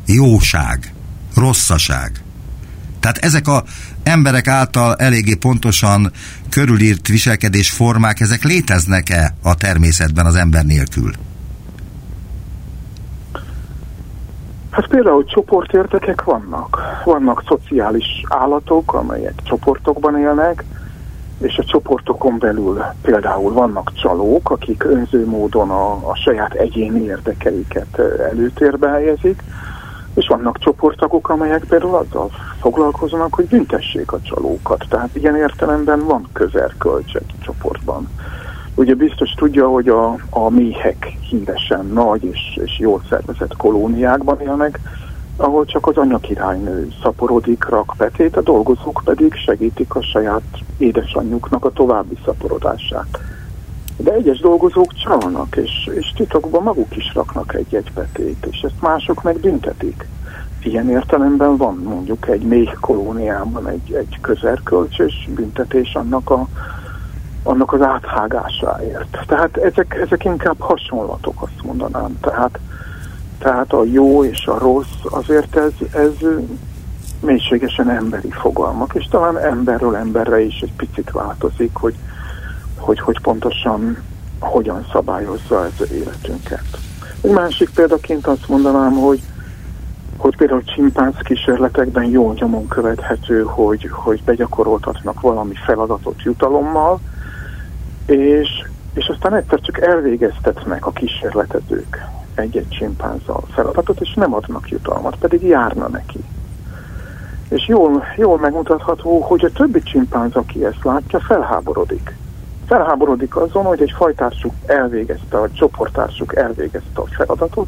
jóság, 0.05 0.93
rosszaság. 1.35 2.23
Tehát 2.99 3.17
ezek 3.17 3.47
a 3.47 3.63
emberek 4.03 4.47
által 4.47 4.95
eléggé 4.95 5.33
pontosan 5.33 6.11
körülírt 6.49 7.07
viselkedés 7.07 7.69
formák, 7.69 8.19
ezek 8.19 8.43
léteznek-e 8.43 9.35
a 9.41 9.55
természetben 9.55 10.25
az 10.25 10.35
ember 10.35 10.65
nélkül? 10.65 11.11
Hát 14.71 14.87
például 14.87 15.25
csoportértekek 15.25 16.23
vannak. 16.23 16.77
Vannak 17.05 17.43
szociális 17.47 18.23
állatok, 18.29 18.93
amelyek 18.93 19.33
csoportokban 19.43 20.17
élnek, 20.17 20.63
és 21.39 21.57
a 21.57 21.63
csoportokon 21.63 22.37
belül 22.39 22.83
például 23.01 23.53
vannak 23.53 23.93
csalók, 23.93 24.49
akik 24.49 24.83
önző 24.83 25.25
módon 25.25 25.69
a, 25.69 25.91
a 25.91 26.15
saját 26.15 26.53
egyéni 26.53 27.03
érdekeiket 27.03 27.99
előtérbe 28.31 28.89
helyezik, 28.89 29.43
és 30.13 30.27
vannak 30.27 30.59
csoporttagok, 30.59 31.29
amelyek 31.29 31.63
például 31.63 31.95
azzal 31.95 32.29
foglalkoznak, 32.59 33.33
hogy 33.33 33.45
büntessék 33.45 34.11
a 34.11 34.21
csalókat. 34.21 34.85
Tehát 34.89 35.15
ilyen 35.15 35.35
értelemben 35.35 36.05
van 36.05 36.27
közerkölcs 36.33 37.15
egy 37.15 37.33
csoportban. 37.39 38.07
Ugye 38.81 38.95
biztos 38.95 39.31
tudja, 39.31 39.67
hogy 39.67 39.87
a, 39.87 40.15
a 40.29 40.49
méhek 40.49 41.17
híresen 41.29 41.85
nagy 41.85 42.23
és, 42.23 42.59
és 42.63 42.79
jól 42.79 43.01
szervezett 43.09 43.55
kolóniákban 43.57 44.41
élnek, 44.41 44.79
ahol 45.35 45.65
csak 45.65 45.87
az 45.87 45.97
anyakirálynő 45.97 46.87
szaporodik, 47.01 47.65
rak 47.65 47.93
petét, 47.97 48.37
a 48.37 48.41
dolgozók 48.41 49.01
pedig 49.05 49.33
segítik 49.33 49.95
a 49.95 50.01
saját 50.01 50.41
édesanyjuknak 50.77 51.65
a 51.65 51.71
további 51.71 52.17
szaporodását. 52.25 53.19
De 53.97 54.11
egyes 54.13 54.39
dolgozók 54.39 54.93
csalnak, 54.93 55.55
és, 55.55 55.89
és 55.93 56.11
titokban 56.15 56.63
maguk 56.63 56.97
is 56.97 57.13
raknak 57.13 57.53
egy-egy 57.53 57.91
petét, 57.93 58.47
és 58.51 58.61
ezt 58.61 58.81
mások 58.81 59.23
meg 59.23 59.39
büntetik. 59.39 60.07
Ilyen 60.63 60.89
értelemben 60.89 61.57
van 61.57 61.81
mondjuk 61.83 62.27
egy 62.27 62.41
méh 62.41 62.73
kolóniában 62.79 63.67
egy, 63.67 63.93
egy 63.93 64.17
közerkölcsös 64.21 65.29
büntetés 65.35 65.93
annak 65.93 66.29
a 66.29 66.47
annak 67.43 67.73
az 67.73 67.81
áthágásáért. 67.81 69.17
Tehát 69.27 69.57
ezek, 69.57 69.95
ezek 70.05 70.25
inkább 70.25 70.59
hasonlatok, 70.59 71.41
azt 71.41 71.63
mondanám. 71.63 72.19
Tehát, 72.21 72.59
tehát 73.39 73.73
a 73.73 73.83
jó 73.83 74.23
és 74.23 74.45
a 74.45 74.57
rossz, 74.57 75.03
azért 75.09 75.55
ez, 75.55 75.71
ez 75.93 76.13
mélységesen 77.19 77.89
emberi 77.89 78.31
fogalmak, 78.31 78.93
és 78.93 79.07
talán 79.09 79.37
emberről 79.39 79.95
emberre 79.95 80.41
is 80.41 80.59
egy 80.61 80.73
picit 80.77 81.11
változik, 81.11 81.71
hogy, 81.73 81.95
hogy, 82.77 82.99
hogy 82.99 83.21
pontosan 83.21 83.97
hogyan 84.39 84.85
szabályozza 84.91 85.65
ez 85.65 85.71
az 85.79 85.91
életünket. 85.91 86.63
Egy 87.21 87.31
másik 87.31 87.69
példaként 87.69 88.27
azt 88.27 88.47
mondanám, 88.47 88.91
hogy, 88.91 89.21
hogy 90.17 90.35
például 90.35 90.63
csimpánz 90.63 91.15
kísérletekben 91.23 92.03
jó 92.03 92.33
nyomon 92.33 92.67
követhető, 92.67 93.41
hogy, 93.41 93.89
hogy 93.91 94.23
begyakoroltatnak 94.23 95.21
valami 95.21 95.53
feladatot 95.65 96.21
jutalommal, 96.21 96.99
és, 98.19 98.49
és 98.93 99.07
aztán 99.07 99.35
egyszer 99.35 99.59
csak 99.59 99.81
elvégeztetnek 99.81 100.85
a 100.85 100.91
kísérletezők 100.91 102.09
egy-egy 102.35 102.69
csimpánzal 102.69 103.43
feladatot, 103.51 104.01
és 104.01 104.13
nem 104.13 104.33
adnak 104.33 104.69
jutalmat, 104.69 105.15
pedig 105.15 105.41
járna 105.43 105.87
neki. 105.87 106.23
És 107.49 107.67
jól, 107.67 108.03
jól 108.17 108.39
megmutatható, 108.39 109.19
hogy 109.19 109.45
a 109.45 109.51
többi 109.51 109.81
csimpánz, 109.81 110.35
aki 110.35 110.65
ezt 110.65 110.83
látja, 110.83 111.19
felháborodik. 111.19 112.15
Felháborodik 112.65 113.35
azon, 113.35 113.63
hogy 113.63 113.81
egy 113.81 113.93
fajtársuk 113.95 114.53
elvégezte, 114.65 115.37
a 115.37 115.51
csoporttársuk 115.51 116.35
elvégezte 116.35 117.01
a 117.01 117.05
feladatot, 117.05 117.67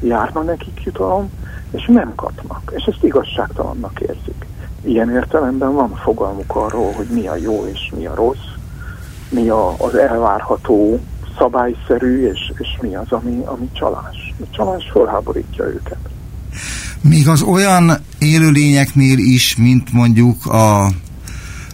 járna 0.00 0.42
nekik 0.42 0.82
jutalom, 0.84 1.30
és 1.70 1.86
nem 1.86 2.14
kapnak. 2.14 2.72
És 2.76 2.84
ezt 2.84 3.04
igazságtalannak 3.04 4.00
érzik. 4.00 4.46
Ilyen 4.82 5.10
értelemben 5.10 5.74
van 5.74 5.94
fogalmuk 5.94 6.56
arról, 6.56 6.92
hogy 6.92 7.06
mi 7.10 7.26
a 7.26 7.36
jó 7.36 7.66
és 7.66 7.92
mi 7.96 8.06
a 8.06 8.14
rossz, 8.14 8.53
mi 9.34 9.48
a, 9.48 9.74
az 9.78 9.94
elvárható, 9.94 11.00
szabályszerű, 11.38 12.28
és, 12.28 12.52
és 12.58 12.68
mi 12.80 12.94
az, 12.94 13.12
ami, 13.12 13.42
ami 13.44 13.68
csalás. 13.72 14.34
A 14.40 14.44
csalás 14.50 14.90
felháborítja 14.92 15.64
őket. 15.64 15.98
Még 17.00 17.28
az 17.28 17.42
olyan 17.42 17.92
élőlényeknél 18.18 19.18
is, 19.18 19.56
mint 19.56 19.92
mondjuk 19.92 20.46
a 20.46 20.90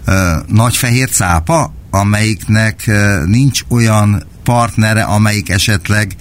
e, 0.05 0.43
nagy 0.47 0.76
fehér 0.76 1.11
cápa, 1.11 1.73
amelyiknek 1.90 2.87
e, 2.87 3.25
nincs 3.26 3.61
olyan 3.69 4.23
partnere, 4.45 5.02
amelyik 5.02 5.49
esetleg, 5.49 6.17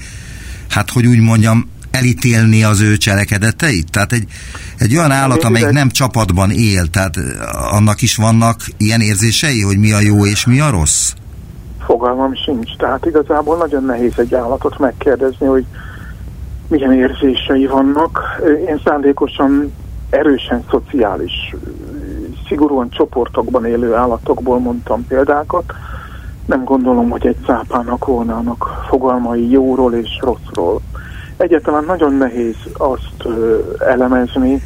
hát 0.69 0.89
hogy 0.89 1.05
úgy 1.05 1.19
mondjam, 1.19 1.69
elítélni 1.91 2.63
az 2.63 2.79
ő 2.79 2.97
cselekedeteit? 2.97 3.91
Tehát 3.91 4.11
egy, 4.11 4.27
egy 4.77 4.95
olyan 4.95 5.11
állat, 5.11 5.43
amelyik 5.43 5.69
nem 5.69 5.89
csapatban 5.89 6.51
él, 6.51 6.87
tehát 6.87 7.17
annak 7.51 8.01
is 8.01 8.15
vannak 8.15 8.65
ilyen 8.77 9.01
érzései, 9.01 9.61
hogy 9.61 9.77
mi 9.77 9.91
a 9.91 9.99
jó 9.99 10.25
és 10.25 10.45
mi 10.45 10.59
a 10.59 10.69
rossz? 10.69 11.11
Fogalmam 11.89 12.35
sincs. 12.35 12.75
Tehát 12.77 13.05
igazából 13.05 13.57
nagyon 13.57 13.83
nehéz 13.83 14.19
egy 14.19 14.35
állatot 14.35 14.79
megkérdezni, 14.79 15.45
hogy 15.45 15.65
milyen 16.67 16.93
érzései 16.93 17.67
vannak. 17.67 18.21
Én 18.67 18.81
szándékosan 18.85 19.73
erősen 20.09 20.63
szociális, 20.69 21.55
szigorúan 22.47 22.89
csoportokban 22.89 23.65
élő 23.65 23.93
állatokból 23.93 24.59
mondtam 24.59 25.05
példákat. 25.07 25.73
Nem 26.45 26.63
gondolom, 26.63 27.09
hogy 27.09 27.27
egy 27.27 27.37
cápának 27.45 28.05
volnának 28.05 28.85
fogalmai 28.87 29.49
jóról 29.49 29.93
és 29.93 30.19
rosszról. 30.21 30.81
Egyáltalán 31.37 31.83
nagyon 31.83 32.13
nehéz 32.13 32.55
azt 32.73 33.27
elemezni, 33.79 34.63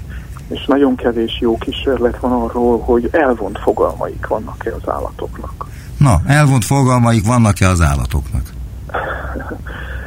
és 0.49 0.65
nagyon 0.65 0.95
kevés 0.95 1.37
jó 1.39 1.57
kísérlet 1.57 2.19
van 2.19 2.31
arról, 2.31 2.79
hogy 2.79 3.09
elvont 3.11 3.59
fogalmaik 3.59 4.27
vannak-e 4.27 4.73
az 4.75 4.89
állatoknak. 4.89 5.71
Na, 6.03 6.21
elvont 6.25 6.65
fogalmaik 6.65 7.25
vannak-e 7.25 7.67
az 7.67 7.81
állatoknak? 7.81 8.41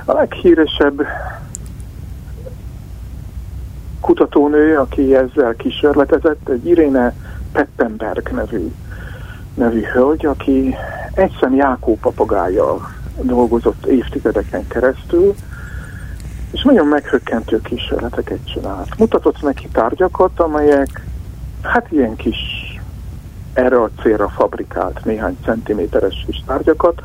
A 0.04 0.12
leghíresebb 0.12 1.06
kutatónő, 4.00 4.78
aki 4.78 5.14
ezzel 5.14 5.54
kísérletezett, 5.54 6.48
egy 6.48 6.66
Iréne 6.66 7.14
Pettenberg 7.52 8.28
nevű, 8.28 8.72
nevű 9.54 9.82
hölgy, 9.82 10.26
aki 10.26 10.74
egyszem 11.14 11.54
Jákó 11.54 11.98
papagájjal 12.00 12.92
dolgozott 13.20 13.86
évtizedeken 13.86 14.66
keresztül, 14.66 15.34
és 16.50 16.62
nagyon 16.62 16.86
meghökkentő 16.86 17.60
kísérleteket 17.60 18.38
csinált. 18.52 18.98
Mutatott 18.98 19.42
neki 19.42 19.68
tárgyakat, 19.72 20.40
amelyek 20.40 21.06
hát 21.62 21.86
ilyen 21.90 22.16
kis 22.16 22.55
erre 23.56 23.82
a 23.82 23.90
célra 24.02 24.28
fabrikált 24.28 25.04
néhány 25.04 25.36
centiméteres 25.44 26.24
kis 26.26 26.42
tárgyakat, 26.46 27.02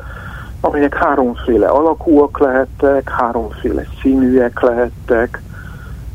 amelyek 0.60 0.94
háromféle 0.94 1.66
alakúak 1.66 2.38
lehettek, 2.38 3.10
háromféle 3.10 3.84
színűek 4.00 4.60
lehettek, 4.60 5.42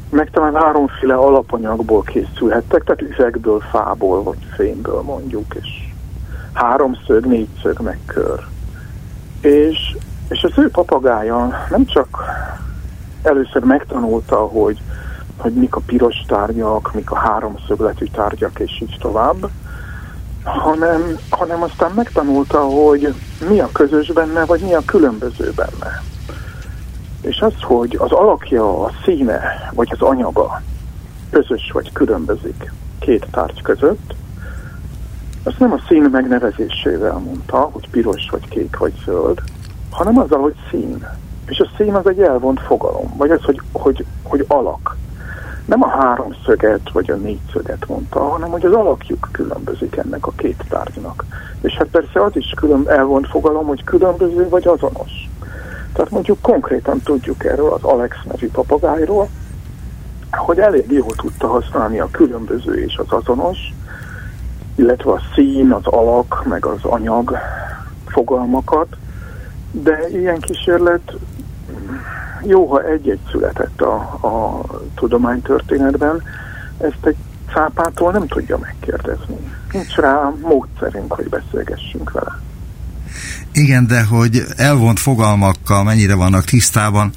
meg 0.10 0.30
talán 0.30 0.56
háromféle 0.56 1.16
alapanyagból 1.16 2.02
készülhettek, 2.02 2.84
tehát 2.84 3.02
üvegből, 3.02 3.60
fából 3.60 4.24
vagy 4.24 4.38
fémből 4.56 5.02
mondjuk, 5.02 5.56
és 5.56 5.68
háromszög, 6.54 7.26
négyszög, 7.26 7.80
meg 7.80 8.00
kör. 8.06 8.40
És, 9.42 9.98
és 10.30 10.44
az 10.44 10.58
ő 10.58 10.70
papagája 10.70 11.68
nem 11.70 11.86
csak 11.86 12.24
először 13.22 13.64
megtanulta, 13.64 14.36
hogy, 14.36 14.82
hogy 15.38 15.54
mik 15.54 15.76
a 15.76 15.82
piros 15.86 16.24
tárgyak, 16.28 16.94
mik 16.94 17.12
a 17.12 17.16
háromszögletű 17.16 18.06
tárgyak, 18.06 18.60
és 18.60 18.82
így 18.82 18.98
tovább, 19.00 19.50
hanem, 20.48 21.18
hanem 21.30 21.64
aztán 21.64 21.92
megtanulta, 21.96 22.60
hogy 22.60 23.14
mi 23.50 23.60
a 23.60 23.70
közös 23.72 24.12
benne, 24.12 24.46
vagy 24.46 24.62
mi 24.62 24.74
a 24.74 24.82
különböző 24.86 25.52
benne. 25.56 26.04
És 27.22 27.40
az, 27.40 27.54
hogy 27.62 27.96
az 28.00 28.12
alakja, 28.12 28.84
a 28.84 28.92
színe, 29.06 29.72
vagy 29.74 29.88
az 29.92 30.02
anyaga 30.02 30.62
közös 31.30 31.72
vagy 31.74 31.92
különbözik 31.92 32.72
két 33.00 33.28
tárgy 33.32 33.62
között, 33.62 34.16
azt 35.44 35.60
nem 35.60 35.72
a 35.72 35.80
szín 35.88 36.02
megnevezésével 36.12 37.18
mondta, 37.18 37.58
hogy 37.58 37.90
piros, 37.90 38.30
vagy 38.32 38.48
kék, 38.50 38.78
vagy 38.78 38.94
zöld, 39.06 39.42
hanem 39.90 40.18
azzal, 40.18 40.40
hogy 40.40 40.56
szín. 40.70 41.08
És 41.46 41.60
a 41.60 41.70
szín 41.78 41.94
az 41.94 42.08
egy 42.08 42.22
elvont 42.22 42.60
fogalom, 42.60 43.14
vagy 43.18 43.32
az, 43.32 43.44
hogy, 43.44 43.62
hogy, 43.72 44.06
hogy 44.24 44.46
alak 44.48 44.98
nem 45.68 45.84
a 45.84 45.88
háromszöget 45.88 46.92
vagy 46.92 47.12
a 47.12 47.16
négyszöget 47.16 47.88
mondta, 47.88 48.20
hanem 48.20 48.50
hogy 48.50 48.66
az 48.66 48.74
alakjuk 48.74 49.30
különbözik 49.32 49.96
ennek 49.96 50.28
a 50.28 50.32
két 50.36 50.64
tárgynak. 50.70 51.26
És 51.62 51.74
hát 51.74 51.88
persze 51.88 52.24
az 52.24 52.36
is 52.36 52.54
külön 52.56 52.84
elvont 52.88 53.28
fogalom, 53.28 53.66
hogy 53.66 53.84
különböző 53.84 54.50
vagy 54.50 54.68
azonos. 54.68 55.30
Tehát 55.94 56.12
mondjuk 56.12 56.42
konkrétan 56.42 57.02
tudjuk 57.04 57.46
erről 57.46 57.74
az 57.74 57.84
Alex 57.84 58.16
nevű 58.24 58.50
papagájról, 58.50 59.30
hogy 60.32 60.60
elég 60.60 60.92
jól 60.92 61.16
tudta 61.16 61.48
használni 61.48 62.00
a 62.00 62.10
különböző 62.12 62.84
és 62.84 62.98
az 62.98 63.12
azonos, 63.12 63.58
illetve 64.76 65.12
a 65.12 65.22
szín, 65.36 65.72
az 65.72 65.86
alak, 65.86 66.44
meg 66.50 66.66
az 66.66 66.84
anyag 66.84 67.38
fogalmakat, 68.06 68.88
de 69.72 70.10
ilyen 70.10 70.40
kísérlet 70.40 71.14
jó, 72.48 72.66
ha 72.66 72.84
egy-egy 72.84 73.20
született 73.32 73.82
a, 73.82 73.96
a 74.28 74.62
tudománytörténetben, 74.96 76.24
ezt 76.78 77.06
egy 77.06 77.16
cápától 77.54 78.12
nem 78.12 78.28
tudja 78.28 78.58
megkérdezni. 78.58 79.36
Nincs 79.72 79.96
rá 79.96 80.34
módszerünk, 80.42 81.14
hogy 81.14 81.30
beszélgessünk 81.30 82.12
vele. 82.12 82.40
Igen, 83.52 83.88
de 83.88 84.04
hogy 84.04 84.44
elvont 84.56 85.00
fogalmakkal 85.00 85.84
mennyire 85.84 86.16
vannak 86.16 86.44
tisztában, 86.44 87.12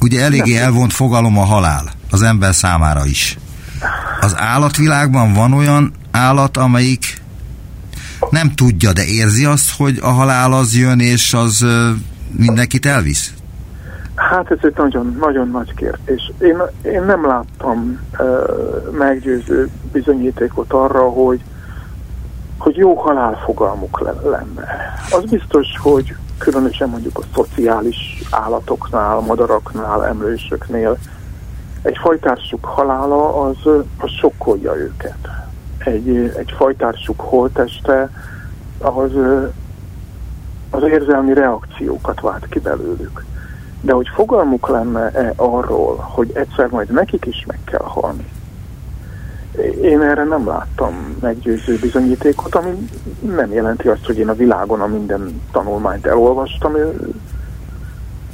ugye 0.00 0.22
eléggé 0.22 0.56
elvont 0.56 0.92
fogalom 0.92 1.38
a 1.38 1.44
halál, 1.44 1.90
az 2.10 2.22
ember 2.22 2.54
számára 2.54 3.06
is. 3.06 3.38
Az 4.20 4.34
állatvilágban 4.36 5.32
van 5.32 5.52
olyan 5.52 5.92
állat, 6.10 6.56
amelyik 6.56 7.20
nem 8.30 8.54
tudja, 8.54 8.92
de 8.92 9.04
érzi 9.04 9.44
azt, 9.44 9.70
hogy 9.76 9.98
a 10.02 10.08
halál 10.08 10.52
az 10.52 10.74
jön, 10.74 11.00
és 11.00 11.34
az 11.34 11.66
mindenkit 12.36 12.86
elvisz? 12.86 13.32
Hát 14.30 14.50
ez 14.50 14.58
egy 14.62 14.76
nagyon, 14.76 15.16
nagyon 15.20 15.50
nagy 15.50 15.74
kérdés. 15.74 16.32
Én, 16.40 16.62
én 16.82 17.02
nem 17.02 17.26
láttam 17.26 18.00
uh, 18.18 18.90
meggyőző 18.90 19.68
bizonyítékot 19.92 20.72
arra, 20.72 21.08
hogy, 21.08 21.40
hogy 22.58 22.76
jó 22.76 22.94
halálfogalmuk 22.94 24.00
lenne. 24.22 24.94
Az 25.10 25.24
biztos, 25.24 25.66
hogy 25.80 26.16
különösen 26.38 26.88
mondjuk 26.88 27.18
a 27.18 27.22
szociális 27.34 28.22
állatoknál, 28.30 29.20
madaraknál, 29.20 30.06
emlősöknél 30.06 30.98
egy 31.82 31.98
fajtársuk 31.98 32.64
halála 32.64 33.42
az, 33.42 33.56
az 33.98 34.10
sokkolja 34.10 34.76
őket. 34.76 35.28
Egy, 35.78 36.08
egy 36.36 36.52
fajtársuk 36.56 37.20
holteste 37.20 38.10
az, 38.78 39.12
az 40.70 40.82
érzelmi 40.82 41.34
reakciókat 41.34 42.20
vált 42.20 42.48
ki 42.48 42.58
belőlük. 42.58 43.24
De 43.82 43.92
hogy 43.92 44.08
fogalmuk 44.14 44.68
lenne-e 44.68 45.32
arról, 45.36 45.96
hogy 45.96 46.30
egyszer 46.34 46.68
majd 46.68 46.90
nekik 46.90 47.26
is 47.26 47.44
meg 47.46 47.58
kell 47.64 47.84
halni, 47.84 48.26
én 49.82 50.00
erre 50.00 50.24
nem 50.24 50.46
láttam 50.46 51.16
meggyőző 51.20 51.78
bizonyítékot, 51.80 52.54
ami 52.54 52.88
nem 53.20 53.52
jelenti 53.52 53.88
azt, 53.88 54.06
hogy 54.06 54.18
én 54.18 54.28
a 54.28 54.34
világon 54.34 54.80
a 54.80 54.86
minden 54.86 55.40
tanulmányt 55.52 56.06
elolvastam 56.06 56.72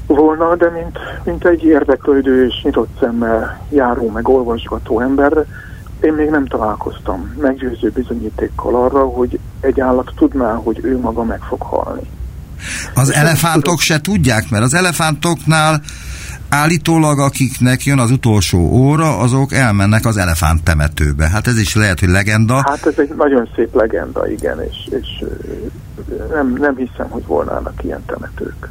volna, 0.07 0.57
de 0.57 0.71
mint, 0.71 0.99
mint 1.25 1.45
egy 1.45 1.65
érdeklődő 1.65 2.47
és 2.47 2.63
nyitott 2.63 2.89
szemmel 3.01 3.61
járó 3.71 4.09
meg 4.09 4.29
olvasgató 4.29 5.01
ember, 5.01 5.45
én 6.01 6.13
még 6.13 6.31
nem 6.31 6.47
találkoztam 6.47 7.35
meggyőző 7.41 7.91
bizonyítékkal 7.91 8.75
arra, 8.75 9.07
hogy 9.07 9.39
egy 9.61 9.81
állat 9.81 10.13
tudná, 10.17 10.55
hogy 10.55 10.81
ő 10.83 10.99
maga 10.99 11.25
meg 11.25 11.41
fog 11.41 11.63
halni. 11.63 12.11
Az 12.99 13.13
elefántok 13.13 13.81
se 13.81 14.01
tudják, 14.01 14.51
mert 14.51 14.65
az 14.65 14.75
elefántoknál 14.75 15.81
állítólag 16.49 17.19
akiknek 17.19 17.85
jön 17.85 17.99
az 17.99 18.11
utolsó 18.11 18.59
óra, 18.59 19.19
azok 19.19 19.53
elmennek 19.53 20.05
az 20.05 20.17
elefánt 20.17 20.63
temetőbe. 20.63 21.29
Hát 21.29 21.47
ez 21.47 21.59
is 21.59 21.75
lehet, 21.75 22.01
hogy 22.01 22.09
legenda. 22.09 22.55
Hát 22.55 22.87
ez 22.87 22.95
egy 22.97 23.15
nagyon 23.17 23.49
szép 23.55 23.75
legenda, 23.75 24.31
igen, 24.31 24.63
és, 24.63 24.77
és 24.91 25.25
nem, 26.31 26.57
nem 26.59 26.77
hiszem, 26.77 27.09
hogy 27.09 27.27
volnának 27.27 27.85
ilyen 27.85 28.05
temetők. 28.07 28.69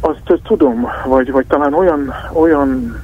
Azt 0.00 0.40
tudom, 0.42 0.86
vagy, 1.06 1.30
vagy 1.30 1.46
talán 1.46 1.74
olyan, 1.74 2.12
olyan 2.32 3.00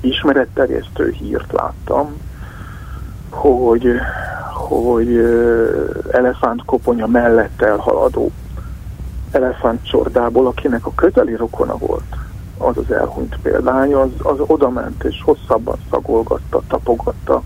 ismeretterjesztő 0.00 1.10
hírt 1.18 1.52
láttam, 1.52 2.16
hogy, 3.30 3.86
hogy 4.70 5.16
elefántkoponya 6.10 7.06
mellett 7.06 7.62
elhaladó 7.62 8.30
elefántcsordából, 9.30 10.46
akinek 10.46 10.86
a 10.86 10.94
közeli 10.94 11.36
rokona 11.36 11.76
volt, 11.76 12.16
az 12.58 12.76
az 12.76 12.92
elhunyt 12.92 13.36
példány, 13.42 13.94
az, 13.94 14.10
az 14.18 14.38
odament 14.46 15.04
és 15.04 15.22
hosszabban 15.24 15.76
szagolgatta, 15.90 16.62
tapogatta 16.68 17.42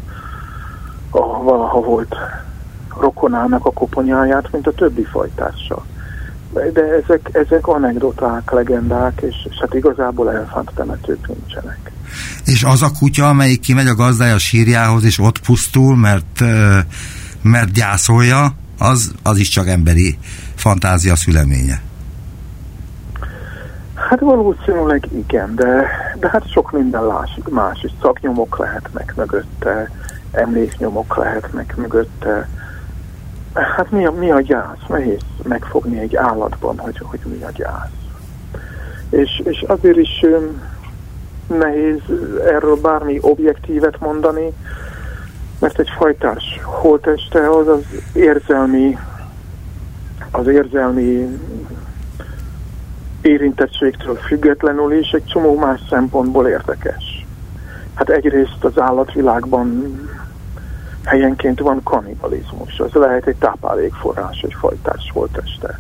a 1.10 1.42
valaha 1.42 1.80
volt 1.80 2.14
rokonának 3.00 3.66
a 3.66 3.72
koponyáját, 3.72 4.52
mint 4.52 4.66
a 4.66 4.72
többi 4.72 5.04
fajtársa. 5.04 5.84
De 6.52 6.82
ezek, 6.82 7.30
ezek 7.32 7.66
anekdoták, 7.66 8.50
legendák, 8.50 9.20
és, 9.20 9.46
és 9.50 9.56
hát 9.60 9.74
igazából 9.74 10.30
elefánt 10.30 10.70
temetők 10.74 11.28
nincsenek. 11.28 11.92
És 12.44 12.62
az 12.62 12.82
a 12.82 12.90
kutya, 12.98 13.28
amelyik 13.28 13.60
kimegy 13.60 13.86
a 13.86 13.94
gazdája 13.94 14.38
sírjához, 14.38 15.04
és 15.04 15.18
ott 15.18 15.38
pusztul, 15.38 15.96
mert, 15.96 16.40
mert 17.42 17.72
gyászolja, 17.72 18.54
az, 18.78 19.12
az 19.22 19.38
is 19.38 19.48
csak 19.48 19.68
emberi 19.68 20.18
fantázia 20.54 21.16
szüleménye. 21.16 21.82
Hát 23.94 24.20
valószínűleg 24.20 25.08
igen, 25.12 25.54
de, 25.54 25.86
de 26.18 26.28
hát 26.28 26.50
sok 26.50 26.72
minden 26.72 27.06
lásik 27.06 27.48
más 27.48 27.82
is. 27.82 27.90
Szaknyomok 28.02 28.58
lehetnek 28.58 29.14
mögötte, 29.16 29.90
emléknyomok 30.32 31.16
lehetnek 31.16 31.76
mögötte. 31.76 32.48
Hát 33.54 33.90
mi 33.90 34.06
a, 34.06 34.10
mi 34.10 34.30
a 34.30 34.40
gyász? 34.40 34.86
Nehéz 34.88 35.20
megfogni 35.42 35.98
egy 35.98 36.16
állatban, 36.16 36.78
hogy, 36.78 36.98
hogy 37.02 37.20
mi 37.24 37.42
a 37.42 37.50
gyász. 37.50 37.90
És, 39.10 39.42
és 39.44 39.64
azért 39.66 39.96
is 39.96 40.24
nehéz 41.46 42.00
erről 42.44 42.76
bármi 42.76 43.18
objektívet 43.20 44.00
mondani, 44.00 44.52
mert 45.60 45.78
egy 45.78 45.90
fajtás 45.96 46.60
holteste 46.62 47.50
az 47.50 47.68
az 47.68 47.84
érzelmi 48.12 48.98
az 50.30 50.46
érzelmi 50.46 51.38
érintettségtől 53.22 54.14
függetlenül 54.14 54.92
is 54.92 55.10
egy 55.10 55.24
csomó 55.24 55.58
más 55.58 55.80
szempontból 55.90 56.48
érdekes. 56.48 57.26
Hát 57.94 58.10
egyrészt 58.10 58.64
az 58.64 58.78
állatvilágban 58.78 59.98
helyenként 61.04 61.60
van 61.60 61.82
kanibalizmus, 61.82 62.80
az 62.80 62.92
lehet 62.92 63.26
egy 63.26 63.36
táplálékforrás, 63.36 64.40
egy 64.40 64.54
fajtás 64.58 65.10
holteste. 65.12 65.78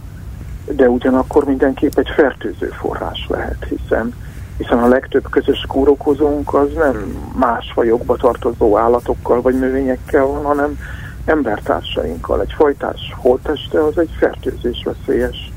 De 0.66 0.88
ugyanakkor 0.88 1.44
mindenképp 1.44 1.98
egy 1.98 2.08
fertőző 2.14 2.66
forrás 2.66 3.26
lehet, 3.28 3.66
hiszen 3.68 4.14
hiszen 4.56 4.78
a 4.78 4.88
legtöbb 4.88 5.30
közös 5.30 5.64
kórokozónk 5.68 6.54
az 6.54 6.68
nem 6.76 7.16
más 7.38 7.72
fajokba 7.74 8.16
tartozó 8.16 8.78
állatokkal 8.78 9.42
vagy 9.42 9.58
növényekkel 9.58 10.24
van, 10.26 10.44
hanem 10.44 10.78
embertársainkkal. 11.24 12.40
Egy 12.40 12.52
fajtárs 12.52 13.14
holteste 13.16 13.84
az 13.84 13.98
egy 13.98 14.10
fertőzés 14.18 14.84
veszélyes 14.84 15.52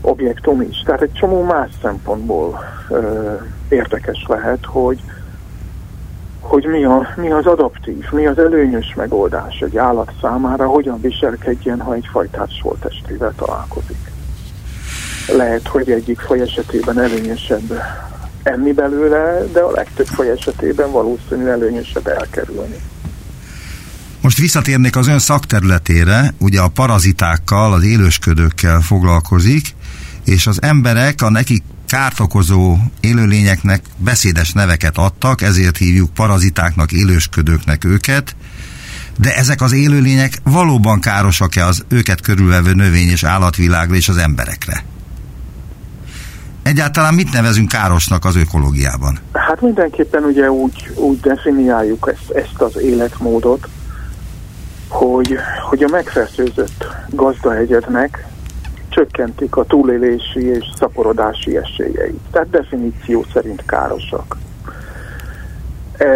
objektum 0.00 0.60
is. 0.60 0.82
Tehát 0.84 1.02
egy 1.02 1.12
csomó 1.12 1.42
más 1.42 1.70
szempontból 1.82 2.60
ö, 2.88 3.32
érdekes 3.68 4.24
lehet, 4.28 4.64
hogy 4.64 5.00
hogy 6.40 6.64
mi, 6.64 6.84
a, 6.84 7.08
mi 7.16 7.30
az 7.30 7.46
adaptív, 7.46 8.10
mi 8.12 8.26
az 8.26 8.38
előnyös 8.38 8.94
megoldás 8.94 9.60
egy 9.60 9.76
állat 9.76 10.12
számára, 10.20 10.66
hogyan 10.66 11.00
viselkedjen, 11.00 11.80
ha 11.80 11.94
egy 11.94 12.08
fajtárs 12.12 12.60
holtestével 12.62 13.32
találkozik 13.36 14.11
lehet, 15.26 15.66
hogy 15.68 15.90
egyik 15.90 16.20
faj 16.20 16.40
esetében 16.40 17.00
előnyösebb 17.00 17.82
enni 18.42 18.72
belőle, 18.72 19.44
de 19.52 19.60
a 19.60 19.70
legtöbb 19.70 20.06
faj 20.06 20.30
esetében 20.30 20.90
valószínűleg 20.90 21.52
előnyösebb 21.52 22.06
elkerülni. 22.06 22.76
Most 24.20 24.38
visszatérnék 24.38 24.96
az 24.96 25.08
ön 25.08 25.18
szakterületére, 25.18 26.34
ugye 26.38 26.60
a 26.60 26.68
parazitákkal, 26.68 27.72
az 27.72 27.84
élősködőkkel 27.84 28.80
foglalkozik, 28.80 29.66
és 30.24 30.46
az 30.46 30.62
emberek 30.62 31.22
a 31.22 31.30
nekik 31.30 31.62
kárt 31.86 32.20
okozó 32.20 32.76
élőlényeknek 33.00 33.82
beszédes 33.96 34.52
neveket 34.52 34.98
adtak, 34.98 35.42
ezért 35.42 35.76
hívjuk 35.76 36.14
parazitáknak, 36.14 36.92
élősködőknek 36.92 37.84
őket, 37.84 38.36
de 39.18 39.36
ezek 39.36 39.60
az 39.60 39.72
élőlények 39.72 40.38
valóban 40.42 41.00
károsak-e 41.00 41.66
az 41.66 41.84
őket 41.88 42.20
körülvevő 42.20 42.72
növény 42.72 43.08
és 43.08 43.24
állatvilágra 43.24 43.94
és 43.94 44.08
az 44.08 44.16
emberekre? 44.16 44.84
Egyáltalán 46.62 47.14
mit 47.14 47.32
nevezünk 47.32 47.68
károsnak 47.68 48.24
az 48.24 48.36
ökológiában? 48.36 49.18
Hát 49.32 49.60
mindenképpen 49.60 50.24
ugye 50.24 50.50
úgy, 50.50 50.92
úgy 50.94 51.20
definiáljuk 51.20 52.12
ezt, 52.12 52.30
ezt 52.30 52.60
az 52.60 52.76
életmódot, 52.76 53.68
hogy, 54.88 55.36
hogy 55.68 55.82
a 55.82 55.88
megfertőzött 55.88 56.86
gazdahegyednek 57.10 58.26
csökkentik 58.88 59.56
a 59.56 59.64
túlélési 59.64 60.40
és 60.40 60.64
szaporodási 60.78 61.56
esélyeit. 61.56 62.20
Tehát 62.30 62.50
definíció 62.50 63.24
szerint 63.32 63.62
károsak. 63.66 64.36
E, 65.96 66.06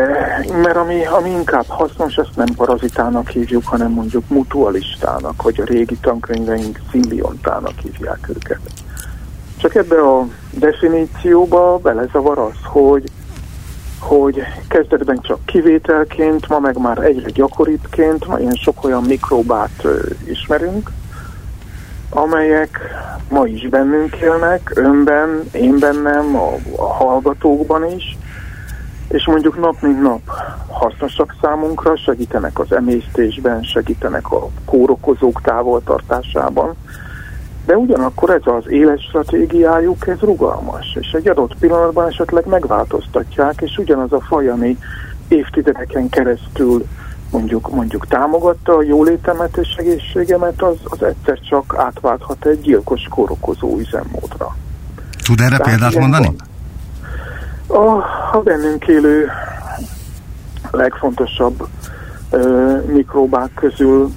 mert 0.62 0.76
ami, 0.76 1.06
ami 1.06 1.30
inkább 1.30 1.66
hasznos, 1.66 2.14
ezt 2.14 2.36
nem 2.36 2.54
parazitának 2.56 3.28
hívjuk, 3.28 3.66
hanem 3.66 3.90
mondjuk 3.90 4.28
mutualistának, 4.28 5.42
vagy 5.42 5.60
a 5.60 5.64
régi 5.64 5.96
tankönyveink 6.00 6.80
szimbiontának 6.90 7.78
hívják 7.82 8.28
őket. 8.28 8.60
Csak 9.66 9.74
ebbe 9.74 10.00
a 10.00 10.26
definícióba 10.50 11.78
belezavar 11.78 12.38
az, 12.38 12.54
hogy 12.64 13.10
hogy 14.00 14.42
kezdetben 14.68 15.20
csak 15.20 15.38
kivételként, 15.44 16.48
ma 16.48 16.58
meg 16.58 16.78
már 16.78 16.98
egyre 16.98 17.30
gyakoribbként, 17.30 18.26
ma 18.26 18.38
ilyen 18.38 18.54
sok 18.54 18.84
olyan 18.84 19.02
mikróbát 19.02 19.70
ö, 19.82 19.98
ismerünk, 20.24 20.90
amelyek 22.10 22.80
ma 23.28 23.46
is 23.46 23.68
bennünk 23.68 24.16
élnek, 24.16 24.70
önben, 24.74 25.42
én 25.52 25.78
bennem, 25.78 26.36
a, 26.36 26.54
a 26.76 26.92
hallgatókban 26.92 27.96
is, 27.96 28.18
és 29.08 29.26
mondjuk 29.26 29.60
nap 29.60 29.80
mint 29.80 30.02
nap 30.02 30.20
hasznosak 30.68 31.34
számunkra, 31.42 31.96
segítenek 31.96 32.58
az 32.58 32.72
emésztésben, 32.72 33.62
segítenek 33.62 34.30
a 34.32 34.48
kórokozók 34.64 35.40
távoltartásában, 35.42 36.74
de 37.66 37.76
ugyanakkor 37.76 38.30
ez 38.30 38.40
az 38.44 38.70
életstratégiájuk, 38.70 40.06
ez 40.06 40.18
rugalmas, 40.20 40.96
és 41.00 41.10
egy 41.12 41.28
adott 41.28 41.56
pillanatban 41.58 42.06
esetleg 42.06 42.46
megváltoztatják, 42.46 43.60
és 43.60 43.78
ugyanaz 43.78 44.12
a 44.12 44.20
faj, 44.20 44.48
ami 44.48 44.78
évtizedeken 45.28 46.08
keresztül 46.08 46.86
mondjuk, 47.30 47.70
mondjuk 47.70 48.06
támogatta 48.06 48.76
a 48.76 48.82
jólétemet 48.82 49.56
és 49.56 49.74
egészségemet, 49.76 50.62
az, 50.62 50.76
az 50.84 51.02
egyszer 51.02 51.40
csak 51.40 51.74
átválthat 51.78 52.46
egy 52.46 52.60
gyilkos 52.60 53.02
kórokozó 53.10 53.78
üzemmódra. 53.78 54.56
Tud 55.24 55.40
erre 55.40 55.56
Tehát 55.56 55.78
példát 55.78 55.94
mondani? 55.98 56.34
A, 57.66 57.80
a 58.32 58.40
bennünk 58.44 58.86
élő 58.86 59.30
legfontosabb 60.70 61.68
ö, 62.30 62.76
mikróbák 62.86 63.50
közül 63.54 64.10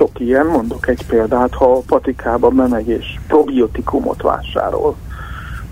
sok 0.00 0.20
ilyen, 0.20 0.46
mondok 0.46 0.88
egy 0.88 1.06
példát, 1.06 1.54
ha 1.54 1.72
a 1.72 1.82
patikába 1.86 2.48
bemegy 2.48 2.88
és 2.88 3.18
probiotikumot 3.26 4.22
vásárol, 4.22 4.96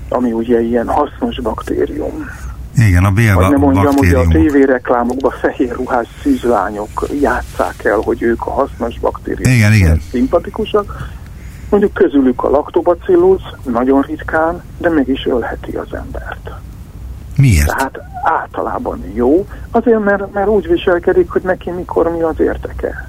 ami 0.09 0.33
ugye 0.33 0.61
ilyen 0.61 0.88
hasznos 0.88 1.41
baktérium. 1.41 2.31
Igen, 2.77 3.05
a 3.05 3.11
bélba 3.11 3.41
Vagy 3.41 3.51
nem 3.51 3.61
mondjam, 3.61 3.97
hogy 3.97 4.14
a 4.14 4.27
tévéreklámokban 4.29 5.31
fehér 5.41 5.75
ruhás 5.75 6.07
szűzlányok 6.23 7.07
játszák 7.21 7.85
el, 7.85 7.99
hogy 7.99 8.23
ők 8.23 8.47
a 8.47 8.51
hasznos 8.51 8.99
baktériumok. 8.99 9.57
Igen, 9.57 9.73
igen. 9.73 10.01
Szimpatikusak. 10.11 11.09
Mondjuk 11.71 11.93
közülük 11.93 12.45
a 12.45 12.51
laktobacillus 12.51 13.43
nagyon 13.64 14.01
ritkán, 14.01 14.62
de 14.79 14.91
mégis 14.91 15.27
ölheti 15.27 15.73
az 15.73 15.95
embert. 15.95 16.51
Miért? 17.37 17.67
Tehát 17.67 17.99
általában 18.23 19.05
jó, 19.14 19.47
azért 19.71 20.05
mert, 20.05 20.33
mert 20.33 20.49
úgy 20.49 20.69
viselkedik, 20.69 21.31
hogy 21.31 21.43
neki 21.43 21.71
mikor 21.71 22.11
mi 22.11 22.23
az 22.23 22.41
érteke. 22.41 23.08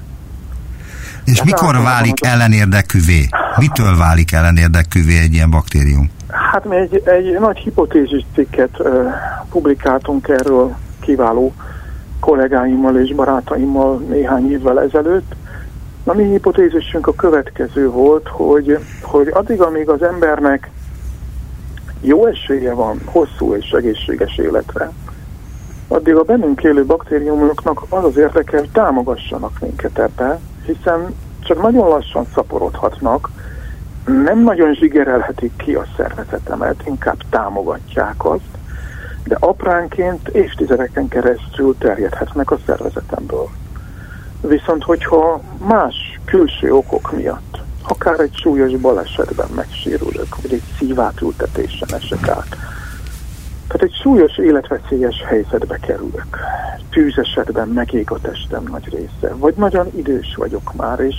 És 1.24 1.38
Tehát 1.38 1.44
mikor 1.44 1.82
válik 1.82 2.14
az... 2.20 2.28
ellenérdekűvé? 2.28 3.28
Mitől 3.56 3.96
válik 3.96 4.32
ellenérdekűvé 4.32 5.18
egy 5.18 5.32
ilyen 5.34 5.50
baktérium? 5.50 6.10
Hát 6.52 6.64
mi 6.64 6.76
egy, 6.76 7.02
egy 7.04 7.38
nagy 7.40 7.58
hipotézis 7.58 8.24
cikket 8.34 8.78
uh, 8.78 9.12
publikáltunk 9.50 10.28
erről 10.28 10.76
kiváló 11.00 11.54
kollégáimmal 12.20 12.96
és 12.96 13.14
barátaimmal 13.14 13.98
néhány 13.98 14.50
évvel 14.50 14.80
ezelőtt. 14.80 15.34
A 16.04 16.14
mi 16.14 16.24
hipotézisünk 16.24 17.06
a 17.06 17.14
következő 17.14 17.90
volt, 17.90 18.28
hogy, 18.28 18.78
hogy 19.02 19.28
addig, 19.32 19.60
amíg 19.60 19.88
az 19.88 20.02
embernek 20.02 20.70
jó 22.00 22.26
esélye 22.26 22.72
van 22.72 23.00
hosszú 23.04 23.54
és 23.54 23.70
egészséges 23.70 24.36
életre, 24.36 24.90
addig 25.88 26.14
a 26.14 26.22
bennünk 26.22 26.62
élő 26.62 26.84
baktériumoknak 26.84 27.82
az 27.88 28.04
az 28.04 28.16
érdeke, 28.16 28.58
hogy 28.58 28.70
támogassanak 28.70 29.58
minket 29.60 29.98
ebbe, 29.98 30.40
hiszen 30.76 31.14
csak 31.40 31.62
nagyon 31.62 31.88
lassan 31.88 32.26
szaporodhatnak, 32.34 33.30
nem 34.04 34.42
nagyon 34.42 34.74
zsigerelhetik 34.74 35.52
ki 35.56 35.74
a 35.74 35.86
szervezetemet, 35.96 36.82
inkább 36.86 37.18
támogatják 37.30 38.24
azt, 38.24 38.58
de 39.24 39.36
apránként 39.40 40.28
évtizedeken 40.28 41.08
keresztül 41.08 41.74
terjedhetnek 41.78 42.50
a 42.50 42.58
szervezetemből. 42.66 43.48
Viszont 44.40 44.82
hogyha 44.82 45.40
más 45.66 46.20
külső 46.24 46.72
okok 46.72 47.12
miatt 47.12 47.50
akár 47.90 48.20
egy 48.20 48.36
súlyos 48.36 48.80
balesetben 48.80 49.48
megsérülök, 49.54 50.40
vagy 50.42 50.52
egy 50.52 50.62
szívátültetésen 50.78 51.88
esek 51.94 52.28
át. 52.28 52.56
Tehát 53.70 53.86
egy 53.86 54.00
súlyos 54.02 54.38
életveszélyes 54.38 55.22
helyzetbe 55.26 55.78
kerülök. 55.78 56.36
Tűzesetben 56.90 57.68
megég 57.68 58.10
a 58.10 58.18
testem 58.20 58.62
nagy 58.70 58.88
része, 58.88 59.34
vagy 59.34 59.54
nagyon 59.56 59.86
idős 59.96 60.34
vagyok 60.36 60.74
már, 60.74 61.00
és 61.00 61.14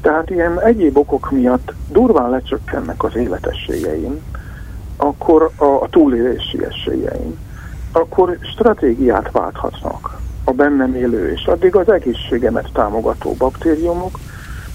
tehát 0.00 0.30
ilyen 0.30 0.60
egyéb 0.60 0.96
okok 0.96 1.30
miatt 1.30 1.72
durván 1.88 2.30
lecsökkennek 2.30 3.04
az 3.04 3.16
életességeim, 3.16 4.22
akkor 4.96 5.50
a, 5.56 5.64
a 5.64 5.88
túlélési 5.90 6.64
esélyeim, 6.64 7.38
akkor 7.92 8.38
stratégiát 8.52 9.30
válthatnak 9.30 10.20
a 10.44 10.50
bennem 10.50 10.94
élő 10.94 11.32
és 11.32 11.46
addig 11.46 11.76
az 11.76 11.88
egészségemet 11.88 12.68
támogató 12.72 13.34
baktériumok, 13.38 14.18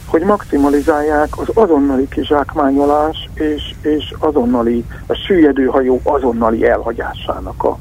hogy 0.07 0.21
maximalizálják 0.21 1.37
az 1.37 1.47
azonnali 1.53 2.07
kizsákmányolás 2.07 3.29
és, 3.33 3.75
és 3.81 4.13
azonnali, 4.19 4.85
a 5.07 5.13
süllyedő 5.13 5.65
hajó 5.65 5.99
azonnali 6.03 6.67
elhagyásának 6.67 7.63
a, 7.63 7.77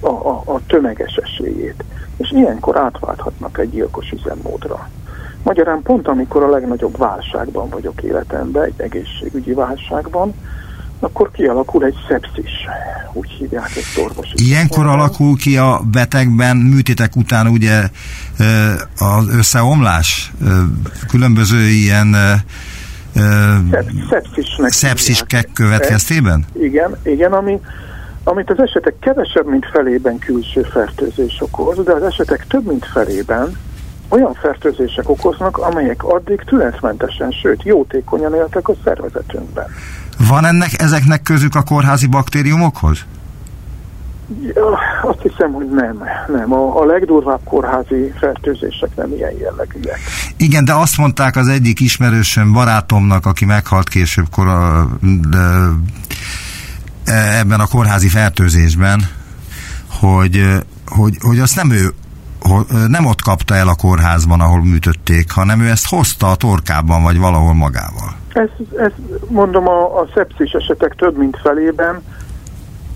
a, 0.00 0.08
a, 0.08 0.42
a 0.44 0.60
tömeges 0.66 1.14
esélyét. 1.14 1.84
És 2.16 2.30
ilyenkor 2.30 2.76
átválthatnak 2.76 3.58
egy 3.58 3.70
gyilkos 3.70 4.10
üzemmódra. 4.10 4.88
Magyarán 5.42 5.82
pont 5.82 6.08
amikor 6.08 6.42
a 6.42 6.50
legnagyobb 6.50 6.96
válságban 6.96 7.68
vagyok 7.68 8.02
életemben, 8.02 8.64
egy 8.64 8.80
egészségügyi 8.80 9.52
válságban, 9.52 10.34
akkor 11.00 11.30
kialakul 11.30 11.84
egy 11.84 11.96
szepszis, 12.08 12.50
úgy 13.12 13.30
hívják 13.30 13.76
ezt 13.76 13.98
orvosi. 13.98 14.32
Ilyenkor 14.34 14.86
alakul 14.86 15.36
ki 15.36 15.56
a 15.56 15.80
betegben 15.92 16.56
műtétek 16.56 17.16
után 17.16 17.46
ugye 17.46 17.88
az 18.98 19.28
összeomlás, 19.28 20.32
különböző 21.08 21.60
ilyen 21.60 22.16
szepszisnek 24.10 24.70
szepsis 24.70 25.22
következtében? 25.52 26.44
Igen, 26.60 26.96
igen, 27.02 27.32
ami, 27.32 27.60
amit 28.24 28.50
az 28.50 28.60
esetek 28.60 28.94
kevesebb, 29.00 29.46
mint 29.46 29.66
felében 29.72 30.18
külső 30.18 30.62
fertőzés 30.62 31.36
okoz, 31.40 31.84
de 31.84 31.92
az 31.92 32.02
esetek 32.02 32.46
több, 32.46 32.66
mint 32.66 32.86
felében 32.86 33.56
olyan 34.08 34.34
fertőzések 34.34 35.08
okoznak, 35.08 35.58
amelyek 35.58 36.04
addig 36.04 36.42
tünetmentesen, 36.46 37.30
sőt 37.30 37.62
jótékonyan 37.62 38.34
éltek 38.34 38.68
a 38.68 38.74
szervezetünkben. 38.84 39.66
Van 40.26 40.44
ennek, 40.44 40.80
ezeknek 40.82 41.22
közük 41.22 41.54
a 41.54 41.62
kórházi 41.62 42.06
baktériumokhoz? 42.06 43.04
Ja, 44.54 44.78
azt 45.02 45.22
hiszem, 45.22 45.52
hogy 45.52 45.68
nem. 45.70 46.02
nem. 46.28 46.52
A, 46.52 46.80
a 46.80 46.84
legdurvább 46.84 47.40
kórházi 47.44 48.12
fertőzések 48.18 48.96
nem 48.96 49.12
ilyen 49.12 49.32
jellegűek. 49.40 49.98
Igen, 50.36 50.64
de 50.64 50.72
azt 50.74 50.98
mondták 50.98 51.36
az 51.36 51.48
egyik 51.48 51.80
ismerősöm, 51.80 52.52
barátomnak, 52.52 53.26
aki 53.26 53.44
meghalt 53.44 53.88
később 53.88 54.26
kora, 54.30 54.86
de, 55.30 55.38
e, 57.04 57.38
ebben 57.38 57.60
a 57.60 57.66
kórházi 57.66 58.08
fertőzésben, 58.08 59.08
hogy, 60.00 60.62
hogy, 60.86 61.16
hogy 61.20 61.38
azt 61.38 61.56
nem 61.56 61.70
ő 61.70 61.94
nem 62.88 63.04
ott 63.04 63.22
kapta 63.22 63.54
el 63.54 63.68
a 63.68 63.74
kórházban, 63.74 64.40
ahol 64.40 64.64
műtötték, 64.64 65.30
hanem 65.30 65.60
ő 65.60 65.68
ezt 65.68 65.88
hozta 65.88 66.30
a 66.30 66.36
torkában, 66.36 67.02
vagy 67.02 67.18
valahol 67.18 67.54
magával. 67.54 68.17
Ez, 68.32 68.48
ez 68.76 68.92
mondom, 69.28 69.68
a, 69.68 70.00
a 70.00 70.08
szepszis 70.14 70.52
esetek 70.52 70.94
több 70.94 71.16
mint 71.16 71.38
felében 71.42 72.02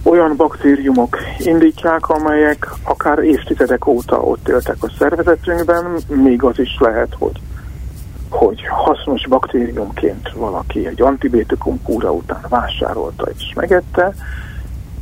olyan 0.03 0.37
baktériumok 0.37 1.17
indítják, 1.39 2.09
amelyek 2.09 2.71
akár 2.85 3.19
évtizedek 3.19 3.87
óta 3.87 4.21
ott 4.21 4.49
éltek 4.49 4.77
a 4.81 4.91
szervezetünkben, 4.99 5.97
még 6.07 6.43
az 6.43 6.59
is 6.59 6.77
lehet, 6.81 7.15
hogy, 7.19 7.41
hogy 8.29 8.67
hasznos 8.67 9.27
baktériumként 9.29 10.33
valaki 10.33 10.87
egy 10.87 11.03
antibiotikum 11.03 11.83
kúra 11.83 12.13
után 12.13 12.45
vásárolta 12.49 13.29
és 13.37 13.53
megette, 13.55 14.15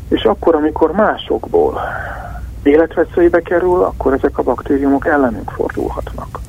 és 0.09 0.23
akkor, 0.23 0.55
amikor 0.55 0.93
másokból 0.93 1.81
életveszélybe 2.63 3.41
kerül, 3.41 3.83
akkor 3.83 4.13
ezek 4.13 4.39
a 4.39 4.43
baktériumok 4.43 5.07
ellenünk 5.07 5.51
fordulhatnak. 5.51 6.41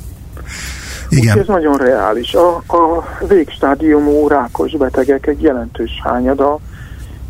Igen. 1.12 1.34
Úgy 1.34 1.42
ez 1.42 1.48
nagyon 1.48 1.78
reális. 1.78 2.34
A, 2.34 2.56
a 2.56 3.06
végstádiumú 3.28 4.28
rákos 4.28 4.72
betegek 4.72 5.28
egy 5.28 5.42
jelentős 5.42 6.02
hányada 6.04 6.60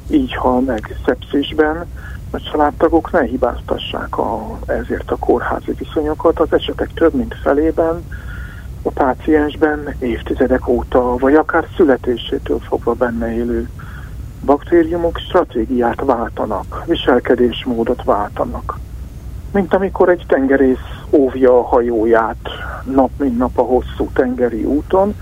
így 0.09 0.35
hal 0.35 0.61
meg 0.61 0.95
szepszisben, 1.05 1.85
a 2.31 2.39
családtagok 2.39 3.11
ne 3.11 3.21
hibáztassák 3.21 4.17
a, 4.17 4.59
ezért 4.65 5.11
a 5.11 5.15
kórházi 5.15 5.71
viszonyokat. 5.71 6.39
Az 6.39 6.53
esetek 6.53 6.93
több 6.93 7.13
mint 7.13 7.35
felében 7.43 8.03
a 8.81 8.89
páciensben 8.89 9.95
évtizedek 9.99 10.67
óta, 10.67 11.17
vagy 11.17 11.33
akár 11.35 11.67
születésétől 11.75 12.59
fogva 12.59 12.93
benne 12.93 13.33
élő 13.35 13.69
baktériumok 14.45 15.17
stratégiát 15.17 16.01
váltanak, 16.01 16.83
viselkedésmódot 16.85 18.03
váltanak. 18.03 18.79
Mint 19.51 19.73
amikor 19.73 20.09
egy 20.09 20.23
tengerész 20.27 20.77
óvja 21.09 21.57
a 21.57 21.63
hajóját 21.63 22.49
nap 22.83 23.09
mint 23.17 23.37
nap 23.37 23.57
a 23.57 23.61
hosszú 23.61 24.09
tengeri 24.13 24.63
úton, 24.63 25.15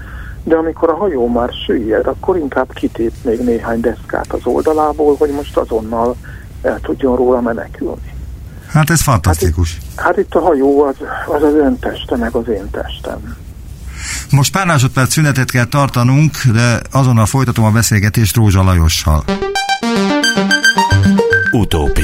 de 0.44 0.56
amikor 0.56 0.90
a 0.90 0.96
hajó 0.96 1.28
már 1.28 1.50
süllyed, 1.66 2.08
akkor 2.08 2.38
inkább 2.38 2.74
kitép 2.74 3.14
még 3.22 3.40
néhány 3.40 3.80
deszkát 3.80 4.34
az 4.34 4.40
oldalából, 4.44 5.16
hogy 5.16 5.30
most 5.30 5.58
azonnal 5.58 6.16
el 6.62 6.80
tudjon 6.80 7.16
róla 7.16 7.42
menekülni. 7.42 8.14
Hát 8.68 8.90
ez 8.90 9.02
fantasztikus. 9.02 9.78
Hát 9.78 9.82
itt, 9.82 10.00
hát 10.00 10.18
itt 10.18 10.36
a 10.36 10.40
hajó 10.40 10.82
az, 10.84 10.96
az 11.28 11.44
az 11.44 11.54
ön 11.54 11.80
teste, 11.80 12.16
meg 12.16 12.36
az 12.36 12.48
én 12.48 12.70
testem. 12.72 13.36
Most 14.32 14.52
pár 14.52 14.66
másodperc 14.66 15.12
szünetet 15.12 15.52
kell 15.52 15.66
tartanunk, 15.66 16.32
de 16.54 16.82
azonnal 16.92 17.26
folytatom 17.26 17.66
a 17.66 17.72
beszélgetést 17.72 18.36
Rózsa 18.36 18.64
Lajossal. 18.64 19.24
Utópia 21.52 21.99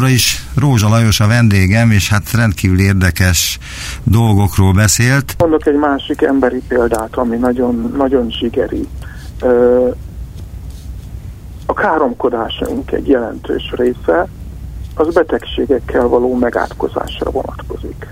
Továbbra 0.00 0.18
is 0.18 0.46
Rózsa 0.56 0.88
Lajos 0.88 1.20
a 1.20 1.26
vendégem, 1.26 1.90
és 1.90 2.08
hát 2.08 2.32
rendkívül 2.32 2.80
érdekes 2.80 3.58
dolgokról 4.02 4.72
beszélt. 4.72 5.34
Mondok 5.38 5.66
egy 5.66 5.74
másik 5.74 6.22
emberi 6.22 6.62
példát, 6.68 7.16
ami 7.16 7.36
nagyon, 7.36 7.94
nagyon 7.96 8.30
zsigeri. 8.30 8.88
A 11.66 11.74
káromkodásunk 11.74 12.92
egy 12.92 13.08
jelentős 13.08 13.72
része 13.76 14.28
az 14.94 15.14
betegségekkel 15.14 16.06
való 16.06 16.34
megátkozásra 16.34 17.30
vonatkozik. 17.30 18.06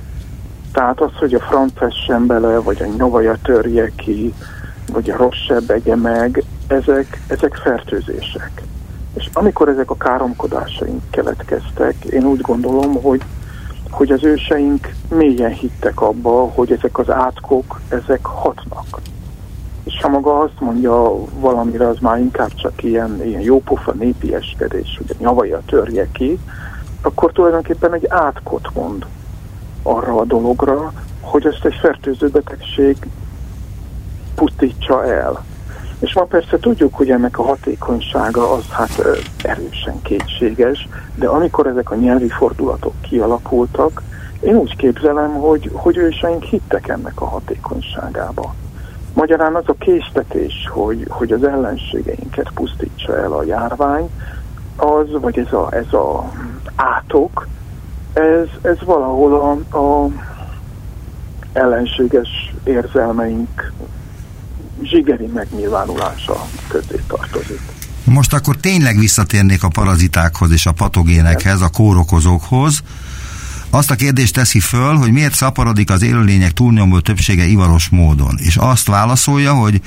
Tehát 0.72 1.00
az, 1.00 1.12
hogy 1.18 1.34
a 1.34 1.40
franc 1.40 1.72
essen 1.80 2.26
bele, 2.26 2.58
vagy 2.58 2.82
a 2.82 2.86
nyavaja 2.96 3.36
törje 3.42 3.92
ki, 3.96 4.34
vagy 4.92 5.10
a 5.10 5.16
rosszabb 5.16 5.70
egye 5.70 5.96
meg, 5.96 6.44
ezek, 6.66 7.20
ezek 7.26 7.54
fertőzések. 7.54 8.62
És 9.14 9.28
amikor 9.32 9.68
ezek 9.68 9.90
a 9.90 9.96
káromkodásaink 9.96 11.02
keletkeztek, 11.10 12.04
én 12.04 12.24
úgy 12.24 12.40
gondolom, 12.40 13.02
hogy, 13.02 13.22
hogy 13.90 14.10
az 14.10 14.24
őseink 14.24 14.94
mélyen 15.08 15.52
hittek 15.52 16.00
abba, 16.00 16.30
hogy 16.30 16.72
ezek 16.72 16.98
az 16.98 17.10
átkok, 17.10 17.80
ezek 17.88 18.24
hatnak. 18.24 19.00
És 19.84 20.00
ha 20.02 20.08
maga 20.08 20.38
azt 20.38 20.60
mondja 20.60 21.12
valamire, 21.40 21.88
az 21.88 21.98
már 22.00 22.18
inkább 22.18 22.54
csak 22.54 22.82
ilyen, 22.82 23.24
ilyen 23.24 23.40
jópofa 23.40 23.94
eskedés, 24.32 24.94
hogy 24.96 25.10
a 25.10 25.22
nyavaja 25.22 25.60
törje 25.66 26.08
ki, 26.12 26.38
akkor 27.02 27.32
tulajdonképpen 27.32 27.94
egy 27.94 28.06
átkot 28.08 28.74
mond 28.74 29.06
arra 29.82 30.16
a 30.16 30.24
dologra, 30.24 30.92
hogy 31.20 31.46
ezt 31.46 31.64
egy 31.64 31.74
fertőző 31.74 32.28
betegség 32.28 32.96
pusztítsa 34.34 35.06
el. 35.06 35.44
És 36.00 36.14
ma 36.14 36.22
persze 36.22 36.58
tudjuk, 36.58 36.94
hogy 36.94 37.10
ennek 37.10 37.38
a 37.38 37.42
hatékonysága 37.42 38.52
az 38.52 38.68
hát 38.70 39.02
erősen 39.42 40.02
kétséges, 40.02 40.88
de 41.14 41.26
amikor 41.26 41.66
ezek 41.66 41.90
a 41.90 41.94
nyelvi 41.94 42.28
fordulatok 42.28 42.94
kialakultak, 43.00 44.02
én 44.40 44.56
úgy 44.56 44.76
képzelem, 44.76 45.32
hogy, 45.32 45.70
hogy 45.72 45.96
őseink 45.96 46.42
hittek 46.42 46.88
ennek 46.88 47.20
a 47.20 47.24
hatékonyságába. 47.24 48.54
Magyarán 49.14 49.54
az 49.54 49.64
a 49.66 49.74
késztetés, 49.78 50.68
hogy, 50.72 51.06
hogy 51.08 51.32
az 51.32 51.44
ellenségeinket 51.44 52.50
pusztítsa 52.54 53.16
el 53.16 53.32
a 53.32 53.42
járvány, 53.42 54.10
az, 54.76 55.06
vagy 55.20 55.38
ez 55.38 55.52
a, 55.52 55.68
ez 55.70 55.92
a 55.92 56.32
átok, 56.74 57.48
ez, 58.12 58.46
ez 58.62 58.76
valahol 58.84 59.34
a, 59.34 59.78
a 59.78 60.08
ellenséges 61.52 62.54
érzelmeink 62.64 63.72
zsigeri 64.82 65.26
megnyilvánulása 65.26 66.46
közé 66.68 67.02
tartozik. 67.06 67.60
Most 68.04 68.32
akkor 68.32 68.56
tényleg 68.56 68.98
visszatérnék 68.98 69.62
a 69.62 69.68
parazitákhoz 69.68 70.50
és 70.50 70.66
a 70.66 70.72
patogénekhez, 70.72 71.60
a 71.60 71.68
kórokozókhoz. 71.68 72.82
Azt 73.70 73.90
a 73.90 73.94
kérdést 73.94 74.34
teszi 74.34 74.60
föl, 74.60 74.94
hogy 74.96 75.12
miért 75.12 75.34
szaporodik 75.34 75.90
az 75.90 76.02
élőlények 76.02 76.52
túlnyomó 76.52 77.00
többsége 77.00 77.44
ivaros 77.44 77.88
módon. 77.88 78.38
És 78.38 78.56
azt 78.56 78.86
válaszolja, 78.86 79.54
hogy 79.54 79.80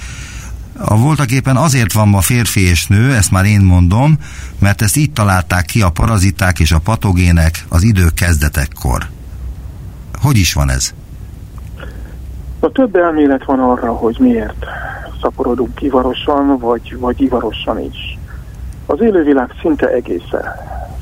a 0.77 0.97
voltak 0.97 1.31
éppen 1.31 1.57
azért 1.57 1.93
van 1.93 2.07
ma 2.07 2.21
férfi 2.21 2.61
és 2.61 2.87
nő, 2.87 3.15
ezt 3.15 3.31
már 3.31 3.45
én 3.45 3.61
mondom, 3.61 4.17
mert 4.59 4.81
ezt 4.81 4.97
így 4.97 5.11
találták 5.11 5.65
ki 5.65 5.81
a 5.81 5.89
paraziták 5.89 6.59
és 6.59 6.71
a 6.71 6.79
patogének 6.79 7.65
az 7.67 7.83
idők 7.83 8.13
kezdetekkor. 8.13 9.09
Hogy 10.21 10.37
is 10.37 10.53
van 10.53 10.69
ez? 10.69 10.93
A 12.63 12.71
több 12.71 12.95
elmélet 12.95 13.45
van 13.45 13.59
arra, 13.59 13.93
hogy 13.93 14.15
miért 14.19 14.65
szaporodunk 15.21 15.81
ivarosan, 15.81 16.57
vagy, 16.57 16.99
vagy 16.99 17.21
ivarosan 17.21 17.79
is. 17.79 18.19
Az 18.85 19.01
élővilág 19.01 19.51
szinte 19.61 19.87
egészen 19.87 20.43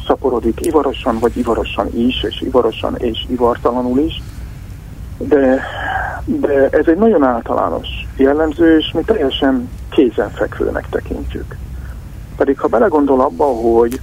szaporodik 0.08 0.65
ivarosan, 0.65 1.19
vagy 1.19 1.38
ivarosan 1.38 1.88
is, 1.95 2.24
és 2.24 2.41
ivarosan 2.41 2.95
és 2.98 3.26
ivartalanul 3.30 4.00
is, 4.00 4.22
de, 5.17 5.63
de 6.26 6.69
ez 6.69 6.88
egy 6.88 6.98
nagyon 6.98 7.24
általános 7.24 7.88
jellemző, 8.17 8.78
és 8.78 8.91
mi 8.91 9.02
teljesen 9.02 9.69
kézenfekvőnek 9.89 10.89
tekintjük. 10.89 11.56
Pedig 12.38 12.60
ha 12.60 12.67
belegondol 12.67 13.22
abba, 13.22 13.45
hogy 13.45 14.00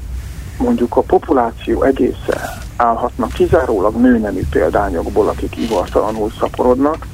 mondjuk 0.58 0.96
a 0.96 1.00
populáció 1.00 1.82
egésze 1.82 2.40
állhatna 2.76 3.26
kizárólag 3.26 3.94
nőnemű 3.94 4.42
példányokból, 4.50 5.28
akik 5.28 5.56
ivartalanul 5.56 6.30
szaporodnak, 6.40 7.06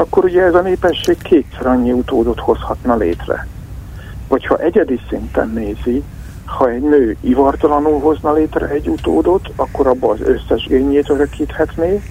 akkor 0.00 0.24
ugye 0.24 0.42
ez 0.42 0.54
a 0.54 0.60
népesség 0.60 1.22
kétszer 1.22 1.66
annyi 1.66 1.92
utódot 1.92 2.40
hozhatna 2.40 2.96
létre. 2.96 3.46
Vagy 4.28 4.46
ha 4.46 4.58
egyedi 4.58 5.00
szinten 5.08 5.48
nézi, 5.48 6.02
ha 6.44 6.70
egy 6.70 6.82
nő 6.82 7.16
ivartalanul 7.20 8.00
hozna 8.00 8.32
létre 8.32 8.66
egy 8.68 8.88
utódot, 8.88 9.48
akkor 9.56 9.86
abba 9.86 10.10
az 10.10 10.20
összes 10.20 10.66
génjét 10.66 11.10
örökíthetné, 11.10 12.02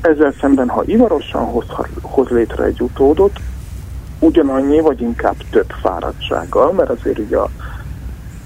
ezzel 0.00 0.34
szemben, 0.40 0.68
ha 0.68 0.82
ivarosan 0.84 1.44
hoz, 1.44 1.64
hoz 2.02 2.28
létre 2.28 2.64
egy 2.64 2.80
utódot, 2.80 3.40
ugyanannyi, 4.18 4.80
vagy 4.80 5.00
inkább 5.00 5.36
több 5.50 5.70
fáradtsággal, 5.82 6.72
mert 6.72 6.90
azért 6.90 7.18
ugye 7.18 7.36
a, 7.36 7.50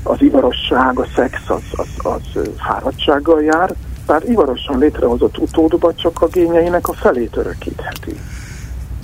az 0.02 0.22
ivarosság, 0.22 0.98
a 0.98 1.06
szex 1.14 1.40
az, 1.46 1.62
az, 1.72 1.88
az 1.96 2.50
fáradtsággal 2.66 3.42
jár, 3.42 3.74
tehát 4.06 4.28
ivarosan 4.28 4.78
létrehozott 4.78 5.38
utódba 5.38 5.94
csak 5.94 6.22
a 6.22 6.26
gényeinek 6.26 6.88
a 6.88 6.92
felét 6.92 7.36
örökítheti. 7.36 8.16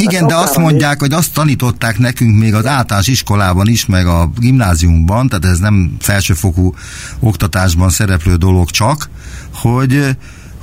Igen, 0.01 0.27
de 0.27 0.35
azt 0.35 0.59
mondják, 0.59 1.01
hogy 1.01 1.13
azt 1.13 1.35
tanították 1.35 1.99
nekünk 1.99 2.39
még 2.39 2.55
az 2.55 2.67
általános 2.67 3.07
iskolában 3.07 3.69
is, 3.69 3.87
meg 3.87 4.07
a 4.07 4.31
gimnáziumban, 4.37 5.29
tehát 5.29 5.45
ez 5.45 5.59
nem 5.59 5.97
felsőfokú 6.01 6.73
oktatásban 7.21 7.89
szereplő 7.89 8.35
dolog 8.35 8.71
csak, 8.71 9.09
hogy 9.55 10.17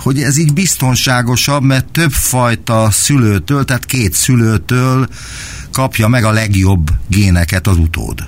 hogy 0.04 0.20
ez 0.20 0.38
így 0.38 0.54
biztonságosabb, 0.54 1.64
mert 1.64 1.92
többfajta 1.92 2.88
szülőtől, 2.92 3.66
tehát 3.66 3.86
két 3.86 4.14
szülőtől 4.14 5.08
kapja 5.74 6.08
meg 6.08 6.24
a 6.24 6.32
legjobb 6.32 6.88
géneket 7.08 7.68
az 7.68 7.78
utód. 7.78 8.20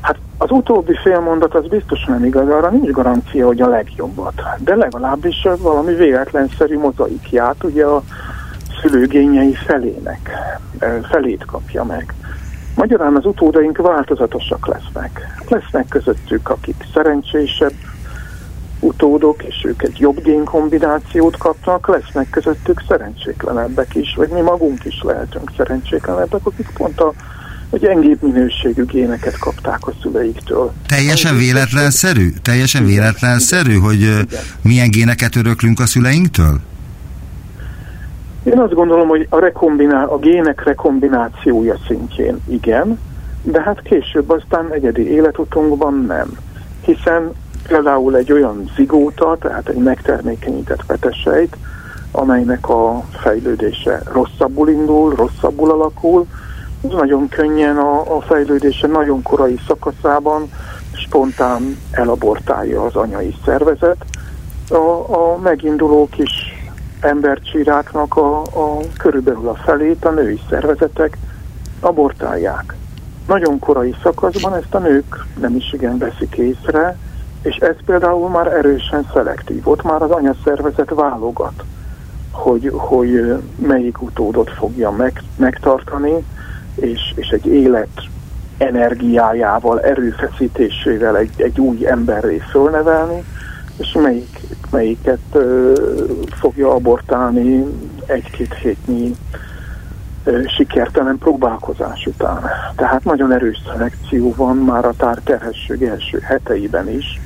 Hát 0.00 0.16
az 0.38 0.50
utóbbi 0.50 0.98
félmondat 1.02 1.54
az 1.54 1.68
biztos 1.68 2.04
nem 2.04 2.24
igaz, 2.24 2.48
arra 2.48 2.70
nincs 2.70 2.90
garancia, 2.90 3.46
hogy 3.46 3.60
a 3.60 3.68
legjobbat. 3.68 4.42
De 4.58 4.74
legalábbis 4.74 5.46
valami 5.58 5.94
véletlenszerű 5.94 6.78
mozaikját 6.78 7.64
ugye 7.64 7.84
a 7.84 8.02
szülőgényei 8.82 9.54
felének, 9.54 10.30
felét 11.10 11.44
kapja 11.44 11.84
meg. 11.84 12.14
Magyarán 12.74 13.16
az 13.16 13.24
utódaink 13.24 13.76
változatosak 13.76 14.66
lesznek. 14.66 15.42
Lesznek 15.48 15.88
közöttük, 15.88 16.48
akik 16.48 16.76
szerencsésebb 16.94 17.72
utódok, 18.80 19.42
és 19.42 19.64
ők 19.64 19.82
egy 19.82 19.98
jobb 19.98 20.22
génkombinációt 20.22 21.36
kapnak, 21.36 21.88
lesznek 21.88 22.30
közöttük 22.30 22.82
szerencsétlenebbek 22.88 23.94
is, 23.94 24.14
vagy 24.16 24.28
mi 24.28 24.40
magunk 24.40 24.84
is 24.84 25.00
lehetünk 25.02 25.50
szerencsétlenebbek, 25.56 26.46
akik 26.46 26.70
pont 26.74 27.00
a 27.00 27.12
hogy 27.70 27.80
gyengébb 27.80 28.22
minőségű 28.22 28.84
géneket 28.84 29.38
kapták 29.38 29.86
a 29.86 29.92
szüleiktől. 30.02 30.72
Teljesen 30.86 31.36
véletlenszerű? 31.36 32.30
Teljesen 32.42 32.84
véletlenszerű, 32.84 33.74
hogy 33.74 34.00
Igen. 34.00 34.26
milyen 34.62 34.90
géneket 34.90 35.36
öröklünk 35.36 35.80
a 35.80 35.86
szüleinktől? 35.86 36.60
Én 38.50 38.58
azt 38.58 38.74
gondolom, 38.74 39.08
hogy 39.08 39.26
a, 39.30 39.38
rekombiná, 39.38 40.04
a 40.04 40.18
gének 40.18 40.64
rekombinációja 40.64 41.76
szintjén 41.86 42.42
igen, 42.48 42.98
de 43.42 43.60
hát 43.60 43.82
később 43.82 44.30
aztán 44.30 44.72
egyedi 44.72 45.10
életutunkban 45.10 46.04
nem. 46.06 46.36
Hiszen 46.84 47.32
például 47.68 48.16
egy 48.16 48.32
olyan 48.32 48.70
zigóta, 48.76 49.36
tehát 49.40 49.68
egy 49.68 49.76
megtermékenyített 49.76 50.84
petesejt, 50.86 51.56
amelynek 52.12 52.68
a 52.68 53.04
fejlődése 53.10 54.02
rosszabbul 54.12 54.68
indul, 54.68 55.14
rosszabbul 55.14 55.70
alakul, 55.70 56.26
nagyon 56.80 57.28
könnyen 57.28 57.76
a, 57.76 58.16
a 58.16 58.20
fejlődése 58.20 58.86
nagyon 58.86 59.22
korai 59.22 59.58
szakaszában 59.66 60.50
spontán 60.92 61.78
elabortálja 61.90 62.82
az 62.82 62.94
anyai 62.94 63.34
szervezet. 63.44 64.04
A, 64.68 65.12
a 65.14 65.38
meginduló 65.42 66.08
kis 66.10 66.57
embercsiráknak 67.00 68.16
a, 68.16 68.42
a 68.42 68.78
körülbelül 68.98 69.48
a 69.48 69.54
felét 69.54 70.04
a 70.04 70.10
női 70.10 70.40
szervezetek 70.50 71.18
abortálják. 71.80 72.74
Nagyon 73.26 73.58
korai 73.58 73.94
szakaszban 74.02 74.54
ezt 74.54 74.74
a 74.74 74.78
nők 74.78 75.26
nem 75.40 75.56
is 75.56 75.72
igen 75.72 75.98
veszik 75.98 76.36
észre, 76.36 76.96
és 77.42 77.56
ez 77.56 77.76
például 77.86 78.28
már 78.28 78.46
erősen 78.46 79.06
szelektív. 79.12 79.68
Ott 79.68 79.82
már 79.82 80.02
az 80.02 80.10
anyaszervezet 80.10 80.90
válogat, 80.90 81.64
hogy, 82.30 82.70
hogy 82.74 83.34
melyik 83.56 84.02
utódot 84.02 84.50
fogja 84.50 84.90
meg, 84.90 85.22
megtartani, 85.36 86.24
és, 86.74 87.12
és 87.14 87.28
egy 87.28 87.46
élet 87.46 87.88
energiájával, 88.58 89.80
erőfeszítésével 89.80 91.16
egy, 91.16 91.30
egy 91.36 91.60
új 91.60 91.86
emberré 91.88 92.38
fölnevelni, 92.50 93.24
és 93.76 93.92
melyik, 93.92 94.40
melyiket 94.70 95.18
ö, 95.32 95.72
fogja 96.30 96.74
abortálni 96.74 97.64
egy-két 98.06 98.54
hétnyi 98.54 99.14
ö, 100.24 100.42
sikertelen 100.56 101.18
próbálkozás 101.18 102.06
után. 102.06 102.40
Tehát 102.76 103.04
nagyon 103.04 103.32
erős 103.32 103.62
szelekció 103.66 104.34
van 104.36 104.56
már 104.56 104.84
a 104.84 104.94
tárterhesség 104.96 105.82
első 105.82 106.18
heteiben 106.18 106.88
is, 106.88 107.20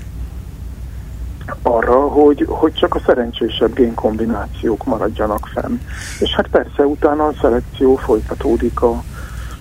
arra, 1.63 2.01
hogy, 2.01 2.47
hogy 2.49 2.73
csak 2.73 2.95
a 2.95 3.01
szerencsésebb 3.07 3.75
génkombinációk 3.75 4.85
maradjanak 4.85 5.49
fenn. 5.55 5.79
És 6.19 6.35
hát 6.35 6.49
persze 6.49 6.87
utána 6.87 7.27
a 7.27 7.35
szelekció 7.41 7.97
folytatódik 7.97 8.81
a, 8.81 9.03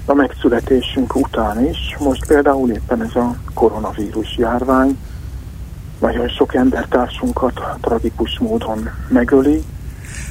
a 0.05 0.13
megszületésünk 0.13 1.15
után 1.15 1.65
is. 1.65 1.95
Most 1.99 2.27
például 2.27 2.71
éppen 2.71 3.01
ez 3.01 3.15
a 3.15 3.35
koronavírus 3.53 4.37
járvány, 4.37 4.97
nagyon 6.01 6.27
sok 6.27 6.55
embertársunkat 6.55 7.61
tragikus 7.81 8.39
módon 8.39 8.89
megöli, 9.07 9.63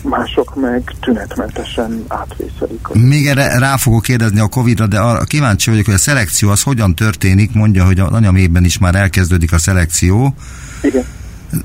mások 0.02 0.54
meg 0.54 0.94
tünetmentesen 1.00 2.04
átvészelik. 2.08 2.88
Még 2.92 3.26
erre 3.26 3.58
rá 3.58 3.76
fogok 3.76 4.02
kérdezni 4.02 4.40
a 4.40 4.48
Covid-ra, 4.48 4.86
de 4.86 4.98
arra 4.98 5.24
kíváncsi 5.24 5.70
vagyok, 5.70 5.84
hogy 5.84 5.94
a 5.94 5.98
szelekció 5.98 6.50
az 6.50 6.62
hogyan 6.62 6.94
történik, 6.94 7.54
mondja, 7.54 7.84
hogy 7.84 8.00
az 8.00 8.12
anyamében 8.12 8.64
is 8.64 8.78
már 8.78 8.94
elkezdődik 8.94 9.52
a 9.52 9.58
szelekció. 9.58 10.34
Igen. 10.82 11.04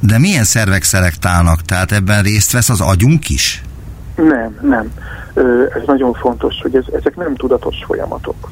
De 0.01 0.19
milyen 0.19 0.43
szervek 0.43 0.83
szelektálnak? 0.83 1.61
Tehát 1.61 1.91
ebben 1.91 2.23
részt 2.23 2.51
vesz 2.51 2.69
az 2.69 2.81
agyunk 2.81 3.29
is? 3.29 3.63
Nem, 4.15 4.57
nem. 4.61 4.91
Ez 5.75 5.81
nagyon 5.85 6.13
fontos, 6.13 6.55
hogy 6.61 6.75
ez, 6.75 6.83
ezek 6.99 7.15
nem 7.15 7.35
tudatos 7.35 7.75
folyamatok. 7.85 8.51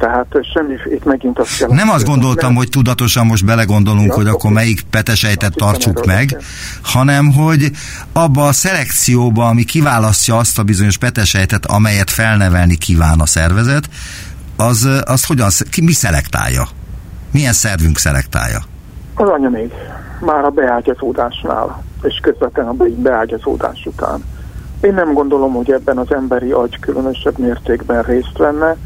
Tehát 0.00 0.26
semmi, 0.52 0.74
itt 0.90 1.04
megint 1.04 1.38
azt 1.38 1.58
kell... 1.58 1.68
Nem 1.68 1.88
azt 1.88 2.06
gondoltam, 2.06 2.54
hogy 2.54 2.68
tudatosan 2.68 3.26
most 3.26 3.44
belegondolunk, 3.44 4.08
ja, 4.08 4.14
hogy 4.14 4.26
akkor 4.26 4.50
melyik 4.50 4.80
petesejtet 4.90 5.54
tartsuk 5.56 6.06
meg, 6.06 6.36
hanem 6.82 7.32
hogy 7.32 7.70
abba 8.12 8.46
a 8.46 8.52
szelekcióba, 8.52 9.46
ami 9.46 9.64
kiválasztja 9.64 10.36
azt 10.36 10.58
a 10.58 10.62
bizonyos 10.62 10.98
petesejtet, 10.98 11.66
amelyet 11.66 12.10
felnevelni 12.10 12.76
kíván 12.76 13.20
a 13.20 13.26
szervezet, 13.26 13.88
az, 14.56 14.88
az 15.04 15.26
hogyan, 15.26 15.48
ki, 15.70 15.82
mi 15.82 15.92
szelektálja? 15.92 16.62
Milyen 17.32 17.52
szervünk 17.52 17.98
szelektálja? 17.98 18.58
Az 19.14 19.28
anya 19.28 19.48
még. 19.48 19.70
Már 20.20 20.44
a 20.44 20.50
beágyazódásnál, 20.50 21.84
és 22.02 22.18
közvetlen 22.22 22.66
a 22.66 22.74
beágyazódás 22.96 23.86
után. 23.86 24.24
Én 24.80 24.94
nem 24.94 25.12
gondolom, 25.12 25.52
hogy 25.52 25.70
ebben 25.70 25.98
az 25.98 26.12
emberi 26.12 26.50
agy 26.50 26.78
különösebb 26.80 27.38
mértékben 27.38 28.02
részt 28.02 28.36
venne, 28.38 28.76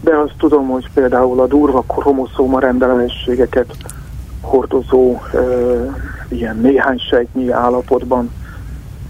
de 0.00 0.16
azt 0.16 0.34
tudom, 0.38 0.68
hogy 0.68 0.90
például 0.94 1.40
a 1.40 1.46
durva 1.46 1.80
kromoszóma 1.82 2.60
rendellenességeket 2.60 3.76
hordozó 4.40 5.14
e, 5.14 5.38
ilyen 6.28 6.56
néhány 6.56 6.98
sejtnyi 6.98 7.50
állapotban 7.50 8.30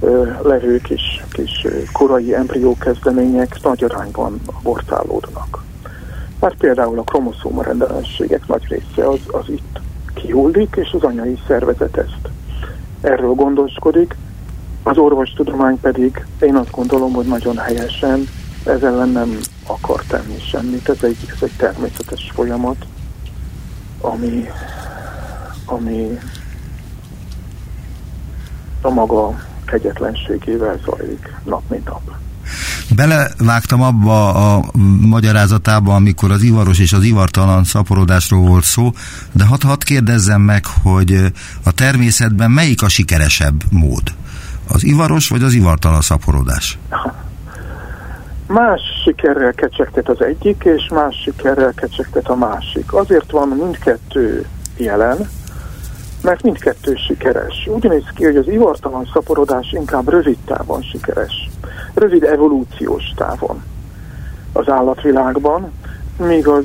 e, 0.03 0.07
levő 0.43 0.81
kis, 0.81 1.25
kis 1.31 1.67
korai 1.93 2.35
embrió 2.35 2.77
kezdemények 2.79 3.63
nagy 3.63 3.85
arányban 3.85 4.41
abortálódnak. 4.45 5.65
Mert 6.41 6.57
például 6.57 6.99
a 6.99 7.03
kromoszóma 7.03 7.63
rendellenességek 7.63 8.47
nagy 8.47 8.67
része 8.69 9.09
az, 9.09 9.21
az 9.27 9.49
itt 9.49 9.81
kihullik, 10.15 10.77
és 10.77 10.93
az 10.93 11.03
anyai 11.03 11.39
szervezet 11.47 11.97
ezt 11.97 12.29
erről 13.01 13.33
gondoskodik. 13.33 14.17
Az 14.83 14.99
orvostudomány 14.99 15.81
pedig 15.81 16.27
én 16.41 16.55
azt 16.55 16.71
gondolom, 16.71 17.13
hogy 17.13 17.27
nagyon 17.27 17.57
helyesen 17.57 18.29
ez 18.65 18.83
ellen 18.83 19.09
nem 19.09 19.39
akar 19.67 20.03
tenni 20.07 20.39
semmit. 20.51 20.89
Ez 20.89 21.03
egy, 21.03 21.17
ez 21.35 21.43
egy 21.43 21.53
természetes 21.57 22.31
folyamat, 22.35 22.87
ami, 24.01 24.45
ami 25.65 26.19
a 28.81 28.91
maga 28.91 29.45
kegyetlenségével 29.65 30.81
zajlik 30.85 31.35
nap 31.45 31.63
mint 31.71 31.85
nap. 31.85 32.15
Belevágtam 32.95 33.83
abba 33.83 34.35
a 34.35 34.65
magyarázatába, 35.01 35.95
amikor 35.95 36.31
az 36.31 36.43
ivaros 36.43 36.79
és 36.79 36.93
az 36.93 37.03
ivartalan 37.03 37.65
szaporodásról 37.65 38.47
volt 38.47 38.65
szó, 38.65 38.93
de 39.33 39.45
hadd 39.45 39.67
hat 39.67 39.85
kérdezzem 39.85 40.41
meg, 40.41 40.65
hogy 40.83 41.33
a 41.65 41.73
természetben 41.73 42.51
melyik 42.51 42.83
a 42.83 42.89
sikeresebb 42.89 43.63
mód? 43.71 44.15
Az 44.69 44.85
ivaros 44.85 45.29
vagy 45.29 45.43
az 45.43 45.53
ivartalan 45.53 46.01
szaporodás? 46.01 46.79
Más 48.47 48.81
sikerrel 49.05 49.53
kecsegtet 49.53 50.09
az 50.09 50.23
egyik, 50.23 50.65
és 50.65 50.89
más 50.89 51.21
sikerrel 51.25 51.73
kecsegtet 51.73 52.29
a 52.29 52.35
másik. 52.35 52.93
Azért 52.93 53.31
van 53.31 53.49
mindkettő 53.49 54.47
jelen, 54.77 55.31
mert 56.23 56.43
mindkettő 56.43 56.95
sikeres. 56.95 57.67
Úgy 57.67 57.89
néz 57.89 58.05
ki, 58.15 58.25
hogy 58.25 58.37
az 58.37 58.49
ivartalan 58.49 59.11
szaporodás 59.13 59.73
inkább 59.73 60.09
rövid 60.09 60.39
távon 60.45 60.83
sikeres. 60.83 61.51
Rövid 61.95 62.23
evolúciós 62.23 63.13
távon 63.17 63.63
az 64.53 64.69
állatvilágban, 64.69 65.73
míg 66.19 66.49
az 66.49 66.65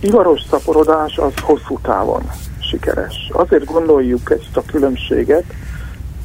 ivaros 0.00 0.40
szaporodás 0.50 1.18
az 1.18 1.32
hosszú 1.42 1.78
távon 1.82 2.22
sikeres. 2.60 3.30
Azért 3.32 3.64
gondoljuk 3.64 4.30
ezt 4.30 4.56
a 4.56 4.62
különbséget, 4.66 5.44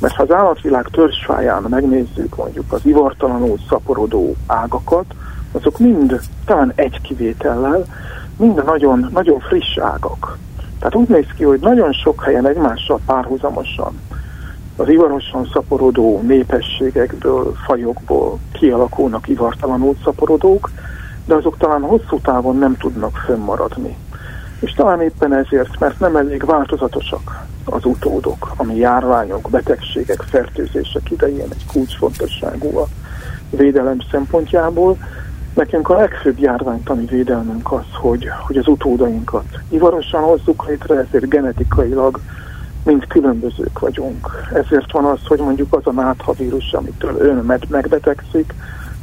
mert 0.04 0.16
ha 0.16 0.24
az 0.24 0.32
állatvilág 0.32 0.88
törzsfáján 0.92 1.66
megnézzük 1.70 2.36
mondjuk 2.36 2.72
az 2.72 2.86
ivartalanul 2.86 3.58
szaporodó 3.70 4.36
ágakat, 4.48 5.06
azok 5.52 5.80
mind, 5.80 6.20
talán 6.46 6.72
egy 6.76 7.02
kivétellel, 7.02 7.86
mind 8.38 8.64
nagyon, 8.66 9.10
nagyon 9.14 9.40
friss 9.40 9.78
ágak. 9.78 10.38
Tehát 10.80 10.96
úgy 10.96 11.08
néz 11.08 11.26
ki, 11.36 11.44
hogy 11.44 11.60
nagyon 11.60 11.94
sok 11.94 12.24
helyen 12.24 12.48
egymással 12.48 13.00
párhuzamosan 13.06 14.00
az 14.76 14.90
ivarosan 14.90 15.50
szaporodó 15.54 16.22
népességekből, 16.22 17.54
fajokból 17.66 18.40
kialakulnak 18.52 19.28
ivartalanul 19.28 19.96
szaporodók, 20.04 20.70
de 21.26 21.34
azok 21.34 21.58
talán 21.58 21.82
hosszú 21.82 22.20
távon 22.20 22.58
nem 22.58 22.78
tudnak 22.78 23.18
fönnmaradni. 23.26 23.98
És 24.64 24.74
talán 24.74 25.02
éppen 25.02 25.34
ezért, 25.34 25.80
mert 25.80 26.00
nem 26.00 26.16
elég 26.16 26.46
változatosak 26.46 27.46
az 27.66 27.86
utódok, 27.86 28.52
ami 28.56 28.76
járványok, 28.76 29.50
betegségek, 29.50 30.22
fertőzések 30.22 31.12
idején 31.12 31.48
egy 31.50 31.66
kulcsfontosságú 31.74 32.78
a 32.78 32.88
védelem 33.50 33.98
szempontjából. 34.12 34.98
Nekünk 35.54 35.90
a 35.90 35.98
legfőbb 35.98 36.40
járványtani 36.40 37.06
védelmünk 37.06 37.72
az, 37.72 37.86
hogy, 37.94 38.30
hogy 38.48 38.58
az 38.58 38.68
utódainkat 38.68 39.46
ivarosan 39.70 40.22
hozzuk 40.22 40.68
létre, 40.68 40.96
ezért 40.96 41.30
genetikailag 41.30 42.20
mind 42.84 43.08
különbözők 43.08 43.80
vagyunk. 43.80 44.30
Ezért 44.54 44.92
van 44.92 45.06
az, 45.06 45.20
hogy 45.28 45.40
mondjuk 45.40 45.74
az 45.74 45.88
a 45.88 45.92
náthavírus, 45.92 46.74
amitől 46.74 47.16
ön 47.20 47.64
megbetegszik, 47.70 48.54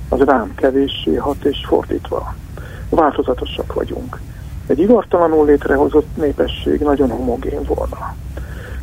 az 0.09 0.21
rám 0.21 0.55
kevéssé 0.55 1.15
hat, 1.15 1.45
és 1.45 1.59
fordítva. 1.67 2.35
Változatosak 2.89 3.73
vagyunk. 3.73 4.19
Egy 4.71 4.79
ivartalanul 4.79 5.47
létrehozott 5.47 6.17
népesség 6.17 6.81
nagyon 6.81 7.11
homogén 7.11 7.63
volna. 7.67 8.15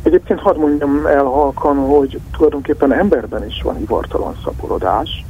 Egyébként 0.02 0.40
hadd 0.40 0.58
mondjam 0.58 1.06
el 1.06 1.24
halkan, 1.24 1.76
hogy 1.76 2.20
tulajdonképpen 2.32 2.92
emberben 2.92 3.46
is 3.46 3.62
van 3.62 3.80
ivartalan 3.80 4.36
szaporodás, 4.44 5.24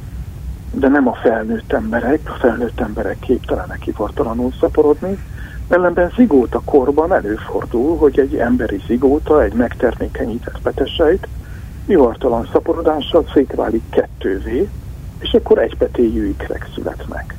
de 0.71 0.87
nem 0.87 1.07
a 1.07 1.13
felnőtt 1.13 1.73
emberek, 1.73 2.19
a 2.23 2.37
felnőtt 2.39 2.79
emberek 2.79 3.19
képtelenek 3.19 3.87
ivartalanul 3.87 4.51
szaporodni, 4.59 5.19
ellenben 5.67 6.11
zigóta 6.15 6.61
korban 6.65 7.13
előfordul, 7.13 7.97
hogy 7.97 8.19
egy 8.19 8.35
emberi 8.35 8.81
zigóta, 8.87 9.43
egy 9.43 9.53
megtermékenyített 9.53 10.59
petesejt 10.63 11.27
ivartalan 11.85 12.49
szaporodással 12.51 13.25
szétválik 13.33 13.83
kettővé, 13.89 14.69
és 15.19 15.33
akkor 15.33 15.57
egypetéjű 15.57 16.27
ikrek 16.27 16.67
születnek. 16.73 17.38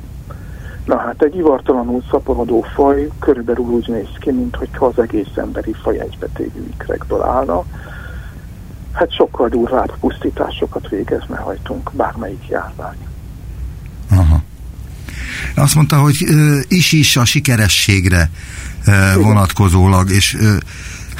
Na 0.85 0.97
hát 0.97 1.21
egy 1.21 1.35
ivartalanul 1.35 2.03
szaporodó 2.11 2.61
faj 2.61 3.09
körülbelül 3.19 3.65
úgy 3.65 3.87
néz 3.87 4.07
ki, 4.19 4.31
mintha 4.31 4.85
az 4.85 4.99
egész 4.99 5.35
emberi 5.35 5.75
faj 5.83 5.99
egybetévű 5.99 6.67
ikrekből 6.73 7.21
állna. 7.21 7.63
Hát 8.91 9.13
sokkal 9.13 9.49
durvább 9.49 9.97
pusztításokat 9.99 10.89
végezne 10.89 11.37
hajtunk 11.37 11.91
bármelyik 11.93 12.47
járvány. 12.47 12.97
Aha. 14.09 14.41
Azt 15.55 15.75
mondta, 15.75 15.99
hogy 15.99 16.25
is-is 16.67 17.17
a 17.17 17.25
sikerességre 17.25 18.29
vonatkozólag, 19.15 20.09
és 20.09 20.37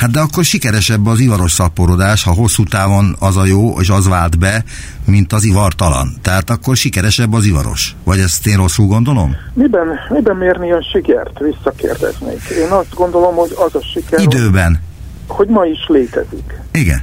Hát 0.01 0.11
de 0.11 0.19
akkor 0.19 0.43
sikeresebb 0.43 1.05
az 1.05 1.19
ivaros 1.19 1.51
szaporodás, 1.51 2.23
ha 2.23 2.31
hosszú 2.31 2.63
távon 2.63 3.15
az 3.19 3.37
a 3.37 3.45
jó, 3.45 3.79
és 3.79 3.89
az 3.89 4.07
vált 4.07 4.39
be, 4.39 4.63
mint 5.05 5.33
az 5.33 5.43
ivartalan. 5.43 6.13
Tehát 6.21 6.49
akkor 6.49 6.75
sikeresebb 6.75 7.33
az 7.33 7.45
ivaros. 7.45 7.95
Vagy 8.03 8.19
ezt 8.19 8.47
én 8.47 8.57
rosszul 8.57 8.87
gondolom? 8.87 9.35
Miben, 9.53 9.87
miben 10.09 10.35
mérni 10.35 10.71
a 10.71 10.83
sikert? 10.91 11.39
Visszakérdeznék. 11.39 12.41
Én 12.49 12.69
azt 12.69 12.93
gondolom, 12.93 13.35
hogy 13.35 13.51
az 13.55 13.75
a 13.75 13.81
siker... 13.93 14.19
Időben. 14.19 14.81
Hogy, 15.27 15.47
ma 15.47 15.65
is 15.65 15.85
létezik. 15.87 16.59
Igen. 16.71 17.01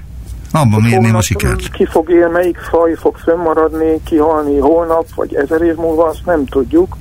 Abban 0.53 0.83
mérném 0.83 1.15
a 1.15 1.21
sikert. 1.21 1.71
Ki 1.71 1.87
fog 1.87 2.11
él, 2.11 2.29
melyik 2.29 2.59
faj 2.71 2.95
fog 2.95 3.17
fönnmaradni, 3.17 4.01
kihalni 4.05 4.59
holnap, 4.59 5.07
vagy 5.15 5.35
ezer 5.35 5.61
év 5.63 5.75
múlva, 5.75 6.07
azt 6.07 6.25
nem 6.25 6.47
tudjuk 6.47 6.97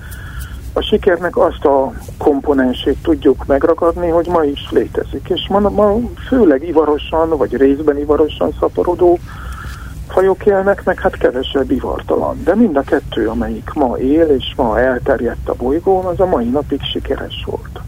a 0.77 0.81
sikernek 0.81 1.37
azt 1.37 1.65
a 1.65 1.91
komponensét 2.17 2.97
tudjuk 3.01 3.45
megragadni, 3.45 4.09
hogy 4.09 4.27
ma 4.27 4.43
is 4.43 4.69
létezik. 4.71 5.29
És 5.29 5.47
ma, 5.49 5.59
ma 5.59 5.95
főleg 6.27 6.67
ivarosan, 6.67 7.29
vagy 7.29 7.55
részben 7.55 7.97
ivarosan 7.97 8.53
szaporodó 8.59 9.19
fajok 10.07 10.45
élnek, 10.45 10.83
meg 10.83 10.99
hát 10.99 11.17
kevesebb 11.17 11.71
ivartalan. 11.71 12.43
De 12.43 12.55
mind 12.55 12.77
a 12.77 12.81
kettő, 12.81 13.27
amelyik 13.27 13.73
ma 13.73 13.97
él, 13.97 14.25
és 14.25 14.53
ma 14.55 14.79
elterjedt 14.79 15.49
a 15.49 15.53
bolygón, 15.53 16.05
az 16.05 16.19
a 16.19 16.25
mai 16.25 16.49
napig 16.49 16.81
sikeres 16.81 17.43
volt. 17.45 17.79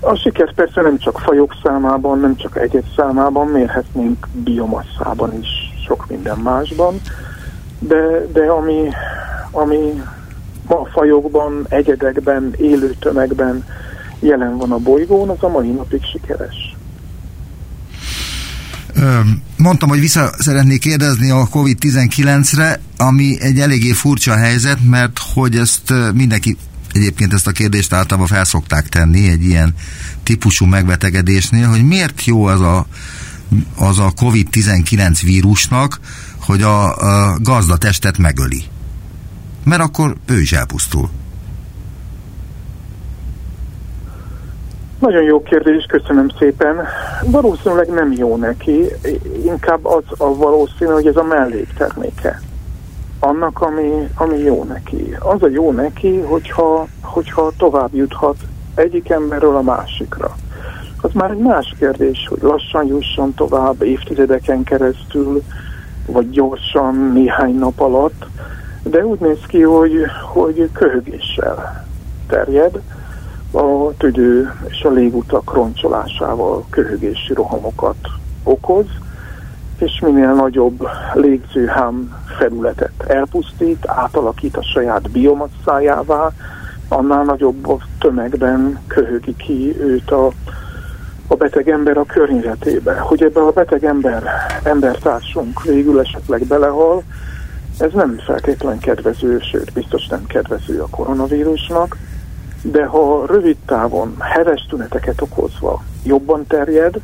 A 0.00 0.14
siker 0.14 0.54
persze 0.54 0.80
nem 0.80 0.98
csak 0.98 1.18
fajok 1.18 1.54
számában, 1.62 2.20
nem 2.20 2.36
csak 2.36 2.58
egyet 2.58 2.86
számában, 2.96 3.46
mérhetnénk 3.46 4.28
biomasszában 4.32 5.38
is, 5.40 5.48
sok 5.86 6.06
minden 6.08 6.38
másban, 6.38 7.00
de, 7.78 8.26
de 8.32 8.44
ami, 8.44 8.88
ami 9.50 10.02
fajokban, 10.92 11.66
egyedekben, 11.68 12.54
élő 12.56 12.94
tömegben 12.98 13.64
jelen 14.20 14.56
van 14.56 14.72
a 14.72 14.78
bolygón, 14.78 15.28
az 15.28 15.42
a 15.42 15.48
mai 15.48 15.70
napig 15.70 16.02
sikeres. 16.12 16.76
Mondtam, 19.56 19.88
hogy 19.88 20.00
vissza 20.00 20.30
szeretnék 20.38 20.80
kérdezni 20.80 21.30
a 21.30 21.48
COVID-19-re, 21.50 22.80
ami 22.96 23.36
egy 23.40 23.58
eléggé 23.58 23.92
furcsa 23.92 24.34
helyzet, 24.36 24.78
mert 24.90 25.20
hogy 25.34 25.56
ezt 25.56 25.92
mindenki 26.14 26.56
egyébként 26.92 27.32
ezt 27.32 27.46
a 27.46 27.52
kérdést 27.52 27.92
általában 27.92 28.26
felszokták 28.26 28.88
tenni 28.88 29.28
egy 29.28 29.44
ilyen 29.44 29.74
típusú 30.22 30.66
megbetegedésnél, 30.66 31.68
hogy 31.68 31.84
miért 31.84 32.24
jó 32.24 32.44
az 32.44 32.60
a, 32.60 32.86
az 33.76 33.98
a 33.98 34.12
COVID-19 34.20 35.20
vírusnak, 35.22 36.00
hogy 36.40 36.62
a, 36.62 36.96
a 36.96 37.38
gazdatestet 37.40 38.18
megöli. 38.18 38.64
Mert 39.64 39.82
akkor 39.82 40.14
ő 40.26 40.40
is 40.40 40.52
elpusztul. 40.52 41.08
Nagyon 44.98 45.22
jó 45.22 45.42
kérdés, 45.42 45.86
köszönöm 45.88 46.28
szépen. 46.38 46.76
Valószínűleg 47.22 47.88
nem 47.88 48.12
jó 48.12 48.36
neki, 48.36 48.84
inkább 49.44 49.84
az 49.84 50.04
a 50.18 50.36
valószínű, 50.36 50.90
hogy 50.90 51.06
ez 51.06 51.16
a 51.16 51.22
mellékterméke 51.22 52.40
annak, 53.24 53.60
ami, 53.60 54.08
ami 54.14 54.38
jó 54.38 54.64
neki. 54.64 55.16
Az 55.18 55.42
a 55.42 55.48
jó 55.48 55.72
neki, 55.72 56.20
hogyha, 56.20 56.86
hogyha 57.00 57.52
tovább 57.56 57.94
juthat 57.94 58.36
egyik 58.74 59.10
emberről 59.10 59.56
a 59.56 59.62
másikra. 59.62 60.36
Az 61.00 61.10
már 61.12 61.30
egy 61.30 61.38
más 61.38 61.74
kérdés, 61.78 62.26
hogy 62.28 62.42
lassan 62.42 62.86
jusson 62.86 63.34
tovább 63.34 63.82
évtizedeken 63.82 64.64
keresztül, 64.64 65.42
vagy 66.06 66.30
gyorsan 66.30 67.10
néhány 67.14 67.54
nap 67.54 67.80
alatt, 67.80 68.26
de 68.84 69.04
úgy 69.04 69.18
néz 69.18 69.40
ki, 69.46 69.62
hogy, 69.62 70.04
hogy 70.32 70.68
köhögéssel 70.72 71.86
terjed, 72.26 72.80
a 73.52 73.96
tüdő 73.96 74.52
és 74.68 74.82
a 74.82 74.90
légutak 74.90 75.54
roncsolásával 75.54 76.64
köhögési 76.70 77.34
rohamokat 77.34 77.96
okoz, 78.42 78.86
és 79.78 80.00
minél 80.00 80.32
nagyobb 80.32 80.88
légzőhám 81.14 82.22
felületet 82.38 83.04
elpusztít, 83.06 83.86
átalakít 83.86 84.56
a 84.56 84.62
saját 84.62 85.10
biomasszájává, 85.10 86.30
annál 86.88 87.24
nagyobb 87.24 87.82
tömegben 87.98 88.78
köhögi 88.86 89.36
ki 89.36 89.76
őt 89.80 90.10
a, 90.10 90.30
a 91.26 91.34
beteg 91.34 91.68
ember 91.68 91.96
a 91.96 92.04
környezetébe. 92.04 92.98
Hogy 92.98 93.22
ebbe 93.22 93.40
a 93.40 93.50
beteg 93.50 93.84
ember, 93.84 94.22
embertársunk 94.62 95.62
végül 95.62 96.00
esetleg 96.00 96.46
belehal, 96.46 97.02
ez 97.78 97.92
nem 97.92 98.18
feltétlenül 98.18 98.78
kedvező, 98.78 99.38
sőt 99.38 99.72
biztos 99.72 100.06
nem 100.06 100.26
kedvező 100.26 100.80
a 100.80 100.88
koronavírusnak, 100.90 101.96
de 102.62 102.84
ha 102.84 103.26
rövid 103.26 103.56
távon 103.66 104.16
heves 104.18 104.66
tüneteket 104.68 105.20
okozva 105.20 105.82
jobban 106.04 106.46
terjed, 106.46 106.94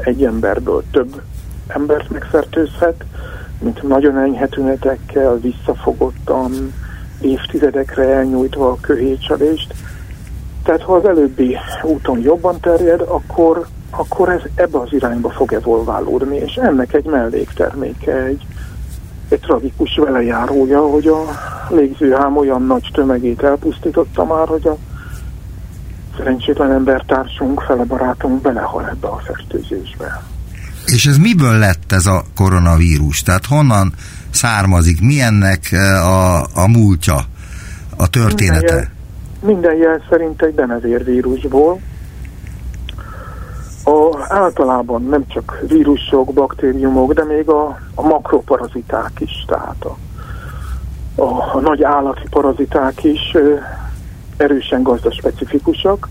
egy 0.00 0.24
emberből 0.24 0.82
több 0.90 1.22
embert 1.66 2.10
megfertőzhet, 2.10 3.04
mint 3.58 3.82
nagyon 3.82 4.18
enyhe 4.18 4.46
tünetekkel, 4.46 5.38
visszafogottan, 5.38 6.72
évtizedekre 7.20 8.04
elnyújtva 8.04 8.70
a 8.70 8.78
köhécselést. 8.80 9.74
Tehát 10.64 10.82
ha 10.82 10.94
az 10.94 11.04
előbbi 11.04 11.56
úton 11.82 12.20
jobban 12.20 12.60
terjed, 12.60 13.00
akkor, 13.00 13.66
akkor 13.90 14.28
ez 14.28 14.40
ebbe 14.54 14.78
az 14.78 14.92
irányba 14.92 15.30
fog 15.30 15.52
evolválódni, 15.52 16.36
és 16.36 16.54
ennek 16.54 16.92
egy 16.92 17.04
mellékterméke, 17.04 18.22
egy, 18.22 18.46
egy 19.32 19.40
tragikus 19.40 19.96
velejárója, 19.96 20.80
hogy 20.80 21.06
a 21.06 21.18
légzőhám 21.68 22.36
olyan 22.36 22.62
nagy 22.62 22.88
tömegét 22.92 23.42
elpusztította 23.42 24.24
már, 24.24 24.48
hogy 24.48 24.66
a 24.66 24.76
szerencsétlen 26.16 26.72
embertársunk, 26.72 27.60
fele 27.60 27.84
barátunk 27.84 28.40
belehal 28.42 28.88
ebbe 28.88 29.08
a 29.08 29.20
fertőzésbe. 29.24 30.22
És 30.86 31.06
ez 31.06 31.16
miből 31.16 31.58
lett 31.58 31.92
ez 31.92 32.06
a 32.06 32.24
koronavírus? 32.34 33.22
Tehát 33.22 33.46
honnan 33.46 33.92
származik? 34.30 35.00
Mi 35.00 35.20
ennek 35.20 35.72
eh, 35.72 36.08
a, 36.08 36.46
a 36.54 36.68
múltja, 36.68 37.18
a 37.96 38.08
története? 38.08 38.74
Minden 38.74 38.76
jel, 38.76 38.90
minden 39.40 39.76
jel 39.76 40.02
szerint 40.10 40.42
egy 40.42 40.54
denevérvírusból. 40.54 41.80
A, 43.90 44.26
általában 44.28 45.02
nem 45.02 45.26
csak 45.26 45.58
vírusok, 45.68 46.32
baktériumok, 46.32 47.12
de 47.12 47.24
még 47.24 47.48
a, 47.48 47.78
a 47.94 48.02
makroparaziták 48.02 49.12
is, 49.18 49.44
tehát 49.46 49.84
a, 49.84 49.96
a, 51.22 51.54
a 51.54 51.60
nagy 51.60 51.82
állati 51.82 52.28
paraziták 52.30 53.04
is 53.04 53.30
ö, 53.34 53.54
erősen 54.36 54.82
gazdaspecifikusak 54.82 56.08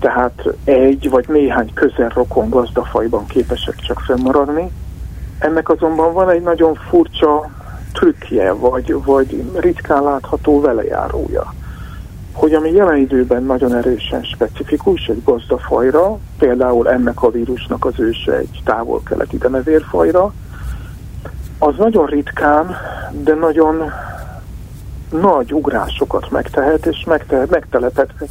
tehát 0.00 0.48
egy 0.64 1.10
vagy 1.10 1.24
néhány 1.28 1.72
közel 1.72 2.08
rokon 2.08 2.48
gazdafajban 2.48 3.26
képesek 3.26 3.76
csak 3.76 4.00
fennmaradni. 4.00 4.70
Ennek 5.38 5.68
azonban 5.68 6.12
van 6.12 6.30
egy 6.30 6.42
nagyon 6.42 6.74
furcsa 6.74 7.50
trükkje, 7.92 8.52
vagy, 8.52 9.04
vagy 9.04 9.44
ritkán 9.54 10.02
látható 10.02 10.60
velejárója, 10.60 11.54
hogy 12.40 12.54
ami 12.54 12.70
jelen 12.70 12.96
időben 12.96 13.42
nagyon 13.42 13.74
erősen 13.74 14.22
specifikus 14.22 15.06
egy 15.06 15.22
gazdafajra, 15.24 16.18
például 16.38 16.88
ennek 16.88 17.22
a 17.22 17.30
vírusnak 17.30 17.84
az 17.84 17.94
őse 17.96 18.36
egy 18.36 18.60
távol-keleti 18.64 19.38
denevérfajra, 19.38 20.32
az 21.58 21.74
nagyon 21.76 22.06
ritkán, 22.06 22.76
de 23.10 23.34
nagyon 23.34 23.82
nagy 25.10 25.52
ugrásokat 25.52 26.30
megtehet, 26.30 26.86
és 26.86 27.04
megtehet, 27.06 27.50
megtelepedhet 27.50 28.30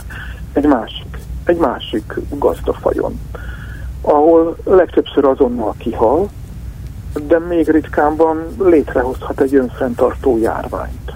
egy 0.54 0.66
másik 0.66 1.20
egy 1.44 1.58
másik 1.58 2.14
gazdafajon, 2.30 3.20
ahol 4.02 4.58
legtöbbször 4.64 5.26
azonnal 5.26 5.74
kihal, 5.78 6.30
de 7.28 7.40
még 7.40 7.70
ritkábban 7.70 8.56
létrehozhat 8.60 9.42
egy 9.42 9.56
önfenntartó 9.56 10.38
járványt. 10.38 11.12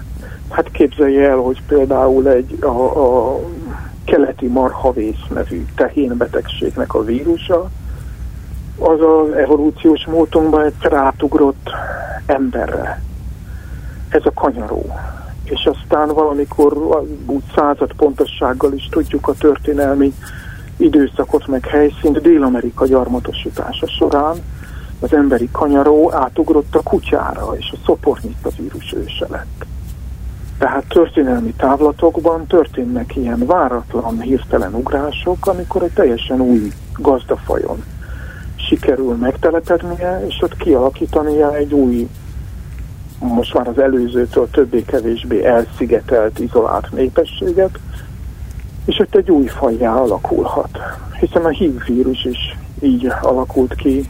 Hát 0.54 0.70
képzelje 0.70 1.28
el, 1.28 1.36
hogy 1.36 1.62
például 1.66 2.28
egy 2.28 2.58
a, 2.60 2.98
a 2.98 3.40
keleti 4.04 4.46
marhavész 4.46 5.26
nevű 5.28 5.64
tehénbetegségnek 5.76 6.94
a 6.94 7.04
vírusa, 7.04 7.70
az 8.78 9.00
az 9.00 9.32
evolúciós 9.36 10.06
módunkban 10.06 10.64
egy 10.64 10.74
rátugrott 10.80 11.70
emberre. 12.26 13.02
Ez 14.08 14.24
a 14.24 14.32
kanyaró 14.34 14.86
és 15.44 15.70
aztán 15.74 16.08
valamikor 16.08 16.76
úgy 17.26 17.42
század 17.54 17.92
pontossággal 17.92 18.72
is 18.72 18.88
tudjuk 18.90 19.28
a 19.28 19.32
történelmi 19.32 20.14
időszakot 20.76 21.46
meg 21.46 21.66
helyszínt 21.66 22.20
Dél-Amerika 22.20 22.86
gyarmatosítása 22.86 23.86
során 23.86 24.36
az 25.00 25.14
emberi 25.14 25.48
kanyaró 25.52 26.12
átugrott 26.12 26.74
a 26.74 26.82
kutyára, 26.82 27.56
és 27.56 27.72
a 27.72 27.76
szopornyita 27.86 28.50
vírus 28.58 28.92
őse 28.92 29.26
lett. 29.28 29.66
Tehát 30.64 30.84
történelmi 30.88 31.52
távlatokban 31.56 32.46
történnek 32.46 33.16
ilyen 33.16 33.46
váratlan, 33.46 34.20
hirtelen 34.20 34.74
ugrások, 34.74 35.46
amikor 35.46 35.82
egy 35.82 35.92
teljesen 35.92 36.40
új 36.40 36.72
gazdafajon 36.98 37.84
sikerül 38.56 39.14
megtelepednie, 39.14 40.26
és 40.26 40.38
ott 40.40 40.56
kialakítania 40.56 41.54
egy 41.54 41.72
új 41.72 42.08
most 43.18 43.54
már 43.54 43.68
az 43.68 43.78
előzőtől 43.78 44.48
többé-kevésbé 44.50 45.44
elszigetelt, 45.44 46.38
izolált 46.38 46.92
népességet, 46.92 47.78
és 48.84 48.98
ott 48.98 49.14
egy 49.14 49.30
új 49.30 49.46
fajjá 49.46 49.94
alakulhat. 49.94 50.78
Hiszen 51.20 51.44
a 51.44 51.48
HIV 51.48 51.84
vírus 51.86 52.24
is 52.24 52.56
így 52.80 53.12
alakult 53.22 53.74
ki 53.74 54.08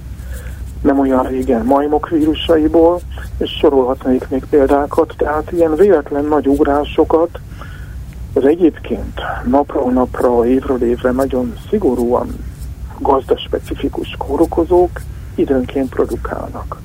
nem 0.84 0.98
olyan 0.98 1.22
régen 1.22 1.64
majmok 1.64 2.08
vírusaiból, 2.08 3.00
és 3.38 3.50
sorolhatnék 3.50 4.28
még 4.28 4.44
példákat, 4.50 5.14
tehát 5.16 5.52
ilyen 5.52 5.74
véletlen 5.76 6.24
nagy 6.24 6.46
ugrásokat 6.46 7.38
az 8.32 8.44
egyébként 8.44 9.20
napról 9.46 9.92
napra, 9.92 10.46
évről 10.46 10.82
évre 10.82 11.10
nagyon 11.10 11.54
szigorúan 11.70 12.28
gazdaspecifikus 12.98 14.14
kórokozók 14.18 15.00
időnként 15.34 15.88
produkálnak. 15.88 16.80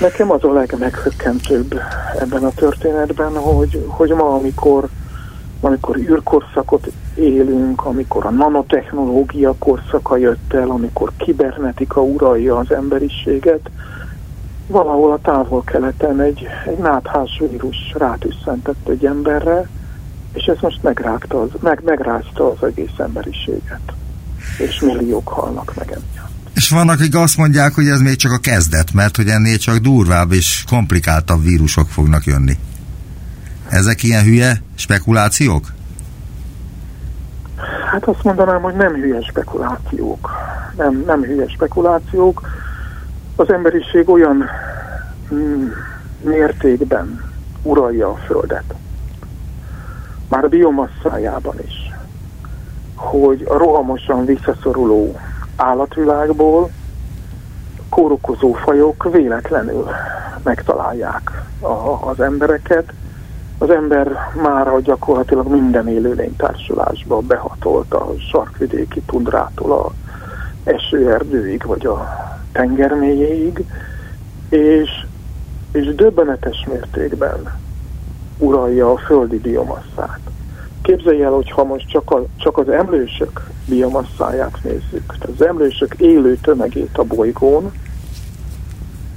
Nekem 0.00 0.30
az 0.30 0.44
a 0.44 0.52
legmeghökkentőbb 0.52 1.80
ebben 2.18 2.44
a 2.44 2.50
történetben, 2.50 3.36
hogy, 3.36 3.84
hogy 3.88 4.10
ma, 4.10 4.34
amikor, 4.34 4.88
amikor 5.60 5.96
űrkorszakot 5.96 6.92
élünk, 7.14 7.84
amikor 7.84 8.26
a 8.26 8.30
nanotechnológia 8.30 9.54
korszaka 9.58 10.16
jött 10.16 10.52
el, 10.52 10.70
amikor 10.70 11.12
kibernetika 11.16 12.02
uralja 12.02 12.56
az 12.56 12.72
emberiséget, 12.72 13.70
valahol 14.66 15.12
a 15.12 15.18
távol-keleten 15.22 16.20
egy, 16.20 16.46
egy 16.66 16.78
náthás 16.78 17.42
vírus 17.50 17.76
rátüsszentett 17.98 18.88
egy 18.88 19.04
emberre, 19.04 19.68
és 20.32 20.44
ez 20.44 20.56
most 20.60 20.82
megrágta 20.82 21.40
az, 21.40 21.48
meg, 21.60 21.80
megrázta 21.84 22.50
az 22.50 22.62
egész 22.62 22.98
emberiséget. 22.98 23.92
És 24.58 24.80
milliók 24.80 25.28
halnak 25.28 25.72
meg 25.76 25.86
emiatt. 25.86 26.30
És 26.54 26.68
vannak, 26.68 26.98
akik 26.98 27.14
azt 27.14 27.36
mondják, 27.36 27.74
hogy 27.74 27.86
ez 27.86 28.00
még 28.00 28.16
csak 28.16 28.32
a 28.32 28.38
kezdet, 28.38 28.92
mert 28.92 29.16
hogy 29.16 29.28
ennél 29.28 29.56
csak 29.56 29.76
durvább 29.76 30.32
és 30.32 30.64
komplikáltabb 30.68 31.42
vírusok 31.42 31.88
fognak 31.88 32.24
jönni. 32.24 32.58
Ezek 33.68 34.02
ilyen 34.02 34.24
hülye 34.24 34.62
spekulációk? 34.74 35.72
Hát 37.90 38.04
azt 38.04 38.24
mondanám, 38.24 38.62
hogy 38.62 38.74
nem 38.74 38.94
hülye 38.94 39.20
spekulációk. 39.20 40.30
Nem, 40.76 41.02
nem 41.06 41.22
hülye 41.22 41.48
spekulációk. 41.48 42.48
Az 43.36 43.52
emberiség 43.52 44.08
olyan 44.08 44.44
mm, 45.34 45.68
mértékben 46.22 47.24
uralja 47.62 48.08
a 48.08 48.14
Földet, 48.14 48.74
már 50.28 50.44
a 50.44 50.48
biomasszájában 50.48 51.54
is, 51.66 51.92
hogy 52.94 53.44
a 53.48 53.56
rohamosan 53.56 54.24
visszaszoruló 54.24 55.18
állatvilágból 55.56 56.70
kórokozó 57.88 58.52
fajok 58.52 59.08
véletlenül 59.12 59.88
megtalálják 60.42 61.42
a, 61.60 62.08
az 62.08 62.20
embereket. 62.20 62.92
Az 63.62 63.70
ember 63.70 64.16
már 64.42 64.82
gyakorlatilag 64.82 65.46
minden 65.46 65.88
élőlény 65.88 66.36
társulásba 66.36 67.18
behatolt 67.18 67.94
a 67.94 68.12
sarkvidéki 68.30 69.00
tundrától 69.00 69.72
a 69.72 69.92
esőerdőig, 70.64 71.64
vagy 71.66 71.86
a 71.86 72.08
tengermélyéig, 72.52 73.64
és, 74.48 74.90
és 75.72 75.94
döbbenetes 75.94 76.66
mértékben 76.68 77.58
uralja 78.38 78.92
a 78.92 78.96
földi 78.96 79.38
biomasszát. 79.38 80.20
Képzelj 80.82 81.22
el, 81.22 81.30
hogy 81.30 81.50
ha 81.50 81.64
most 81.64 81.88
csak, 81.88 82.10
a, 82.10 82.24
csak 82.36 82.58
az 82.58 82.68
emlősök 82.68 83.50
biomasszáját 83.66 84.58
nézzük, 84.62 85.06
tehát 85.06 85.38
az 85.38 85.46
emlősök 85.46 85.94
élő 85.98 86.36
tömegét 86.36 86.98
a 86.98 87.04
bolygón, 87.04 87.72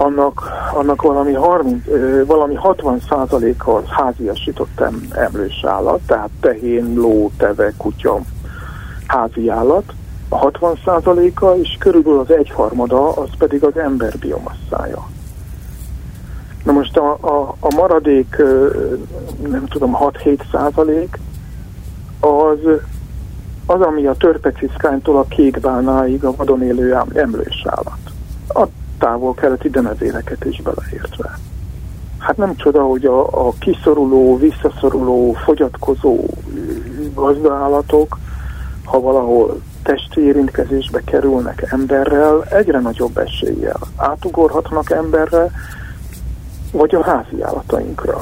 annak, 0.03 0.41
annak 0.73 1.01
valami, 1.01 1.33
30, 1.33 1.83
valami 2.25 2.55
60 2.55 2.99
százaléka 3.09 3.75
az 3.75 3.83
háziasított 3.87 4.81
emlős 5.11 5.63
állat, 5.67 5.99
tehát 6.05 6.29
tehén, 6.39 6.93
ló, 6.95 7.31
teve, 7.37 7.73
kutya, 7.77 8.19
házi 9.07 9.49
állat, 9.49 9.93
a 10.29 10.37
60 10.37 10.79
százaléka, 10.85 11.57
és 11.57 11.75
körülbelül 11.79 12.19
az 12.19 12.31
egyharmada, 12.31 13.11
az 13.11 13.29
pedig 13.37 13.63
az 13.63 13.77
ember 13.77 14.17
biomasszája. 14.19 15.07
Na 16.63 16.71
most 16.71 16.97
a, 16.97 17.11
a, 17.11 17.55
a 17.59 17.73
maradék, 17.75 18.35
nem 19.47 19.65
tudom, 19.65 19.97
6-7 19.99 20.39
százalék, 20.51 21.19
az, 22.19 22.57
az, 23.65 23.81
ami 23.81 24.05
a 24.05 24.13
törpeciszkánytól 24.13 25.17
a 25.17 25.25
kékbálnáig 25.27 26.23
a 26.23 26.35
vadon 26.35 26.63
élő 26.63 26.97
emlős 27.13 27.65
állat. 27.65 27.99
A 28.47 28.67
távol-keleti 29.03 29.69
denevéreket 29.69 30.45
is 30.45 30.61
beleértve. 30.61 31.37
Hát 32.17 32.37
nem 32.37 32.55
csoda, 32.55 32.83
hogy 32.83 33.05
a, 33.05 33.47
a 33.47 33.53
kiszoruló, 33.59 34.37
visszaszoruló, 34.37 35.33
fogyatkozó 35.33 36.25
gazdaállatok, 37.13 38.17
ha 38.85 38.99
valahol 38.99 39.61
testi 39.83 40.21
érintkezésbe 40.21 41.01
kerülnek 41.05 41.67
emberrel, 41.71 42.43
egyre 42.43 42.79
nagyobb 42.79 43.17
eséllyel 43.17 43.79
átugorhatnak 43.95 44.91
emberre, 44.91 45.51
vagy 46.71 46.95
a 46.95 47.03
házi 47.03 47.41
állatainkra. 47.41 48.17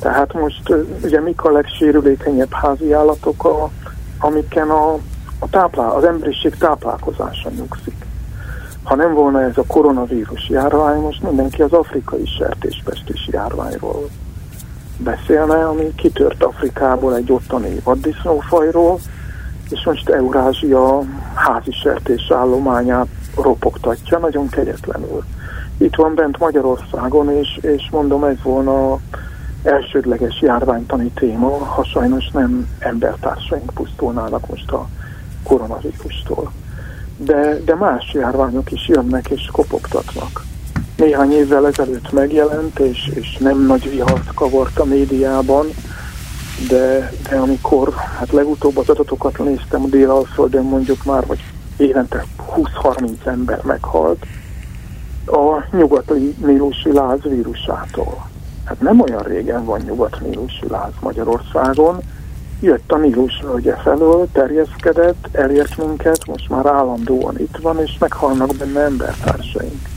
Tehát 0.00 0.32
most 0.32 0.74
ugye 1.04 1.20
mik 1.20 1.44
a 1.44 1.50
legsérülékenyebb 1.50 2.52
házi 2.52 2.92
állatok, 2.92 3.44
a, 3.44 3.70
amiken 4.18 4.70
a, 4.70 4.92
a 5.38 5.48
táplál, 5.50 5.90
az 5.90 6.04
emberiség 6.04 6.56
táplálkozása 6.56 7.50
nyugszik. 7.50 8.07
Ha 8.88 8.94
nem 8.94 9.14
volna 9.14 9.42
ez 9.42 9.56
a 9.58 9.64
koronavírus 9.66 10.48
járvány, 10.48 11.00
most 11.00 11.22
mindenki 11.22 11.62
az 11.62 11.72
afrikai 11.72 12.26
sertéspestis 12.38 13.28
járványról 13.30 14.08
beszélne, 14.98 15.68
ami 15.68 15.94
kitört 15.94 16.42
Afrikából 16.42 17.16
egy 17.16 17.32
ottani 17.32 17.80
vaddisznófajról, 17.84 18.98
és 19.70 19.84
most 19.84 20.08
Eurázsia 20.08 21.02
házi 21.34 21.72
sertés 21.72 22.30
állományát 22.30 23.06
ropogtatja 23.36 24.18
nagyon 24.18 24.48
kegyetlenül. 24.48 25.24
Itt 25.78 25.94
van 25.94 26.14
bent 26.14 26.38
Magyarországon, 26.38 27.30
és, 27.30 27.58
és 27.60 27.88
mondom, 27.90 28.24
ez 28.24 28.42
volna 28.42 28.98
elsődleges 29.62 30.40
járványtani 30.40 31.10
téma, 31.14 31.64
ha 31.64 31.84
sajnos 31.84 32.30
nem 32.30 32.68
embertársaink 32.78 33.70
pusztulnának 33.74 34.48
most 34.48 34.70
a 34.70 34.88
koronavírustól. 35.42 36.52
De, 37.18 37.60
de 37.64 37.74
más 37.74 38.12
járványok 38.14 38.72
is 38.72 38.88
jönnek 38.88 39.28
és 39.28 39.48
kopogtatnak. 39.52 40.44
Néhány 40.96 41.32
évvel 41.32 41.66
ezelőtt 41.66 42.12
megjelent, 42.12 42.78
és, 42.78 43.10
és 43.14 43.36
nem 43.36 43.66
nagy 43.66 43.90
vihart 43.90 44.34
kavart 44.34 44.78
a 44.78 44.84
médiában, 44.84 45.66
de, 46.68 47.12
de 47.28 47.36
amikor 47.36 47.94
hát 48.18 48.32
legutóbb 48.32 48.76
az 48.76 48.88
adatokat 48.88 49.38
néztem 49.38 49.82
a 49.82 49.86
Dél-Alföldön 49.86 50.64
mondjuk 50.64 51.04
már, 51.04 51.26
vagy 51.26 51.40
évente 51.76 52.24
20-30 52.82 53.26
ember 53.26 53.60
meghalt 53.62 54.26
a 55.26 55.76
nyugati 55.76 56.34
nílusi 56.44 56.92
láz 56.92 57.18
vírusától. 57.22 58.28
Hát 58.64 58.80
nem 58.80 59.00
olyan 59.00 59.22
régen 59.22 59.64
van 59.64 59.80
nyugat 59.80 60.20
nílusi 60.20 60.68
láz 60.68 60.92
Magyarországon, 61.00 62.00
jött 62.60 62.92
a 62.92 62.96
Nílus 62.96 63.40
völgye 63.42 63.76
felől, 63.76 64.28
terjeszkedett, 64.32 65.28
elért 65.32 65.76
minket, 65.76 66.26
most 66.26 66.48
már 66.48 66.66
állandóan 66.66 67.38
itt 67.38 67.56
van, 67.62 67.80
és 67.80 67.96
meghalnak 67.98 68.56
benne 68.56 68.80
embertársaink. 68.80 69.88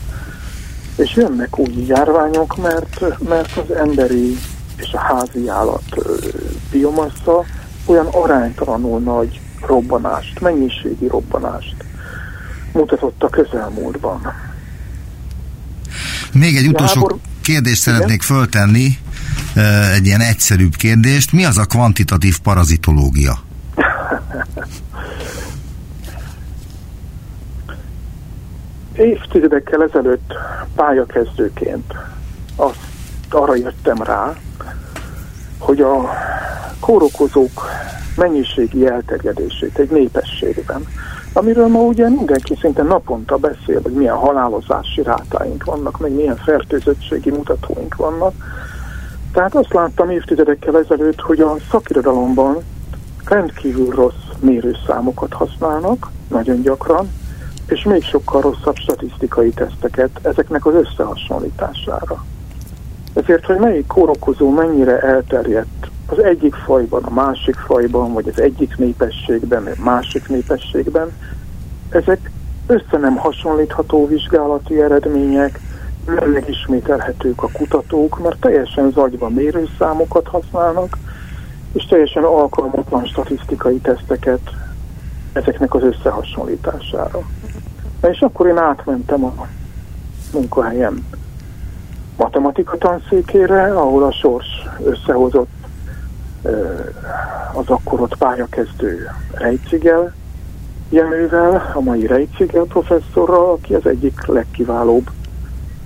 És 0.96 1.14
jönnek 1.16 1.58
új 1.58 1.84
járványok, 1.86 2.56
mert, 2.56 3.04
mert 3.28 3.56
az 3.56 3.74
emberi 3.74 4.36
és 4.76 4.92
a 4.92 4.98
házi 4.98 5.48
állat 5.48 5.84
biomassa 6.70 7.44
olyan 7.86 8.06
aránytalanul 8.06 9.00
nagy 9.00 9.40
robbanást, 9.66 10.40
mennyiségi 10.40 11.06
robbanást 11.06 11.74
mutatott 12.72 13.22
a 13.22 13.28
közelmúltban. 13.28 14.20
Még 16.32 16.56
egy 16.56 16.66
utolsó 16.66 17.00
Gábor... 17.00 17.16
kérdést 17.40 17.80
szeretnék 17.80 18.22
Igen? 18.22 18.36
föltenni, 18.36 18.98
egy 19.94 20.06
ilyen 20.06 20.20
egyszerűbb 20.20 20.74
kérdést. 20.76 21.32
Mi 21.32 21.44
az 21.44 21.58
a 21.58 21.64
kvantitatív 21.64 22.38
parazitológia? 22.38 23.38
Évtizedekkel 28.92 29.82
ezelőtt 29.82 30.32
pályakezdőként 30.74 31.94
azt 32.56 32.78
arra 33.30 33.54
jöttem 33.54 34.02
rá, 34.02 34.34
hogy 35.58 35.80
a 35.80 36.10
kórokozók 36.80 37.68
mennyiségi 38.16 38.86
elterjedését 38.86 39.78
egy 39.78 39.90
népességben, 39.90 40.86
amiről 41.32 41.66
ma 41.66 41.78
ugye 41.78 42.08
mindenki 42.08 42.58
szinte 42.60 42.82
naponta 42.82 43.36
beszél, 43.36 43.80
hogy 43.82 43.92
milyen 43.92 44.16
halálozási 44.16 45.02
rátáink 45.02 45.64
vannak, 45.64 45.98
meg 45.98 46.12
milyen 46.12 46.36
fertőzöttségi 46.36 47.30
mutatóink 47.30 47.94
vannak. 47.94 48.34
Tehát 49.32 49.54
azt 49.54 49.72
láttam 49.72 50.10
évtizedekkel 50.10 50.78
ezelőtt, 50.78 51.20
hogy 51.20 51.40
a 51.40 51.56
szakirodalomban 51.70 52.56
rendkívül 53.24 53.90
rossz 53.90 54.24
mérőszámokat 54.40 55.32
használnak, 55.32 56.10
nagyon 56.28 56.62
gyakran, 56.62 57.10
és 57.66 57.82
még 57.82 58.02
sokkal 58.02 58.40
rosszabb 58.40 58.76
statisztikai 58.76 59.50
teszteket 59.50 60.10
ezeknek 60.22 60.66
az 60.66 60.74
összehasonlítására. 60.74 62.24
Ezért, 63.14 63.44
hogy 63.44 63.58
melyik 63.58 63.86
kórokozó 63.86 64.50
mennyire 64.50 65.00
elterjedt 65.00 65.90
az 66.06 66.18
egyik 66.22 66.54
fajban, 66.54 67.02
a 67.02 67.14
másik 67.14 67.54
fajban, 67.54 68.12
vagy 68.12 68.28
az 68.28 68.40
egyik 68.40 68.76
népességben, 68.76 69.66
a 69.66 69.82
másik 69.82 70.28
népességben, 70.28 71.12
ezek 71.88 72.30
össze 72.66 72.98
nem 72.98 73.16
hasonlítható 73.16 74.06
vizsgálati 74.06 74.80
eredmények, 74.80 75.60
megismételhetők 76.04 77.42
a 77.42 77.48
kutatók, 77.52 78.22
mert 78.22 78.40
teljesen 78.40 78.90
zagyban 78.90 79.32
mérőszámokat 79.32 80.28
használnak, 80.28 80.98
és 81.72 81.84
teljesen 81.84 82.22
alkalmatlan 82.22 83.04
statisztikai 83.04 83.78
teszteket 83.78 84.50
ezeknek 85.32 85.74
az 85.74 85.82
összehasonlítására. 85.82 87.20
És 88.10 88.20
akkor 88.20 88.46
én 88.46 88.58
átmentem 88.58 89.24
a 89.24 89.46
munkahelyem 90.32 91.06
matematika 92.16 92.76
tanszékére, 92.76 93.64
ahol 93.64 94.04
a 94.04 94.12
sors 94.12 94.46
összehozott 94.84 95.50
az 97.52 97.68
akkor 97.68 98.00
ott 98.00 98.16
pályakezdő 98.16 99.10
Reicigel 99.32 100.14
Jenővel, 100.88 101.72
a 101.74 101.80
mai 101.80 102.06
Reicigel 102.06 102.64
professzorral, 102.64 103.50
aki 103.50 103.74
az 103.74 103.86
egyik 103.86 104.26
legkiválóbb 104.26 105.10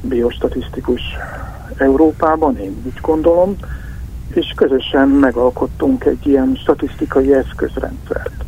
biostatisztikus 0.09 1.00
Európában, 1.76 2.59
én 2.59 2.76
úgy 2.84 3.00
gondolom, 3.00 3.57
és 4.34 4.52
közösen 4.57 5.09
megalkottunk 5.09 6.04
egy 6.04 6.26
ilyen 6.26 6.54
statisztikai 6.54 7.34
eszközrendszert. 7.34 8.44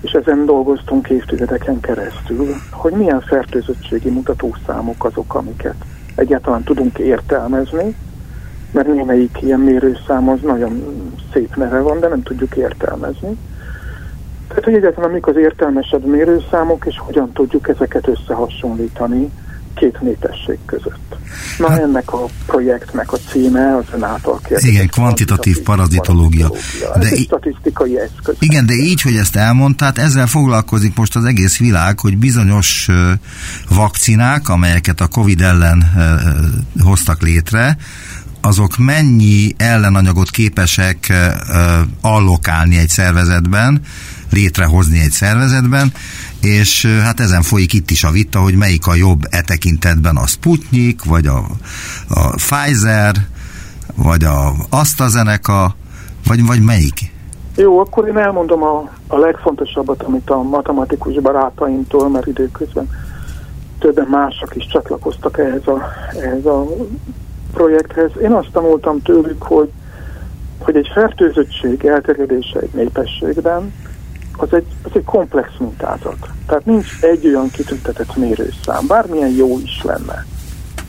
És 0.00 0.12
ezen 0.12 0.46
dolgoztunk 0.46 1.08
évtizedeken 1.08 1.80
keresztül, 1.80 2.46
hogy 2.70 2.92
milyen 2.92 3.20
fertőzöttségi 3.20 4.10
mutatószámok 4.10 5.04
azok, 5.04 5.34
amiket 5.34 5.74
egyáltalán 6.14 6.62
tudunk 6.62 6.98
értelmezni, 6.98 7.96
mert 8.70 8.94
némelyik 8.94 9.38
ilyen 9.42 9.60
mérőszám 9.60 10.28
az 10.28 10.40
nagyon 10.42 10.82
szép 11.32 11.56
neve 11.56 11.80
van, 11.80 12.00
de 12.00 12.08
nem 12.08 12.22
tudjuk 12.22 12.56
értelmezni. 12.56 13.36
Tehát, 14.48 14.64
hogy 14.64 14.74
egyáltalán 14.74 15.10
mik 15.10 15.26
az 15.26 15.36
értelmesebb 15.36 16.04
mérőszámok, 16.04 16.86
és 16.86 16.98
hogyan 16.98 17.32
tudjuk 17.32 17.68
ezeket 17.68 18.08
összehasonlítani 18.08 19.30
két 19.76 20.00
népesség 20.00 20.58
között. 20.66 21.16
Na 21.58 21.68
hát, 21.68 21.78
ennek 21.78 22.12
a 22.12 22.24
projektnek 22.46 23.12
a 23.12 23.16
címe 23.30 23.76
az 23.76 23.84
ön 23.94 24.02
által 24.02 24.40
kérdezett. 24.42 24.70
Igen, 24.70 24.88
kvantitatív 24.88 25.60
parazitológia. 25.60 26.50
De 26.98 27.08
Ez 27.08 27.20
statisztikai 27.20 27.98
eszköz. 27.98 28.36
Igen, 28.38 28.66
de 28.66 28.74
így, 28.74 29.02
hogy 29.02 29.16
ezt 29.16 29.36
elmondtát, 29.36 29.98
ezzel 29.98 30.26
foglalkozik 30.26 30.96
most 30.96 31.16
az 31.16 31.24
egész 31.24 31.58
világ, 31.58 32.00
hogy 32.00 32.18
bizonyos 32.18 32.88
vakcinák, 33.68 34.48
amelyeket 34.48 35.00
a 35.00 35.06
Covid 35.06 35.40
ellen 35.40 35.84
hoztak 36.78 37.22
létre, 37.22 37.76
azok 38.40 38.76
mennyi 38.76 39.54
ellenanyagot 39.56 40.30
képesek 40.30 41.12
allokálni 42.00 42.76
egy 42.76 42.88
szervezetben, 42.88 43.80
létrehozni 44.30 45.00
egy 45.00 45.10
szervezetben, 45.10 45.92
és 46.40 46.86
hát 46.86 47.20
ezen 47.20 47.42
folyik 47.42 47.72
itt 47.72 47.90
is 47.90 48.04
a 48.04 48.10
vita, 48.10 48.40
hogy 48.40 48.54
melyik 48.54 48.86
a 48.86 48.94
jobb 48.94 49.20
e 49.30 49.40
tekintetben 49.40 50.16
a 50.16 50.26
Sputnik, 50.26 51.04
vagy 51.04 51.26
a, 51.26 51.38
a 52.08 52.34
Pfizer, 52.34 53.14
vagy 53.94 54.24
a 54.24 54.52
AstraZeneca, 54.70 55.74
vagy, 56.26 56.46
vagy 56.46 56.62
melyik? 56.62 57.14
Jó, 57.56 57.78
akkor 57.78 58.08
én 58.08 58.16
elmondom 58.16 58.62
a, 58.62 58.90
a 59.06 59.18
legfontosabbat, 59.18 60.02
amit 60.02 60.30
a 60.30 60.42
matematikus 60.42 61.14
barátaimtól, 61.14 62.08
mert 62.08 62.26
időközben 62.26 62.88
többen 63.78 64.06
mások 64.10 64.56
is 64.56 64.66
csatlakoztak 64.66 65.38
ehhez 65.38 65.66
a, 65.66 65.82
ehhez 66.20 66.44
a 66.44 66.66
projekthez. 67.52 68.10
Én 68.22 68.32
azt 68.32 68.50
tanultam 68.52 69.02
tőlük, 69.02 69.42
hogy, 69.42 69.70
hogy 70.58 70.76
egy 70.76 70.90
fertőzöttség 70.94 71.84
elterjedése 71.84 72.58
egy 72.58 72.72
népességben 72.72 73.72
az 74.36 74.52
egy, 74.52 74.66
az 74.82 74.90
egy 74.94 75.04
komplex 75.04 75.48
mintázat. 75.58 76.28
Tehát 76.46 76.66
nincs 76.66 77.02
egy 77.02 77.26
olyan 77.26 77.50
kitüntetett 77.50 78.16
mérőszám, 78.16 78.86
bármilyen 78.86 79.30
jó 79.30 79.58
is 79.58 79.82
lenne. 79.82 80.26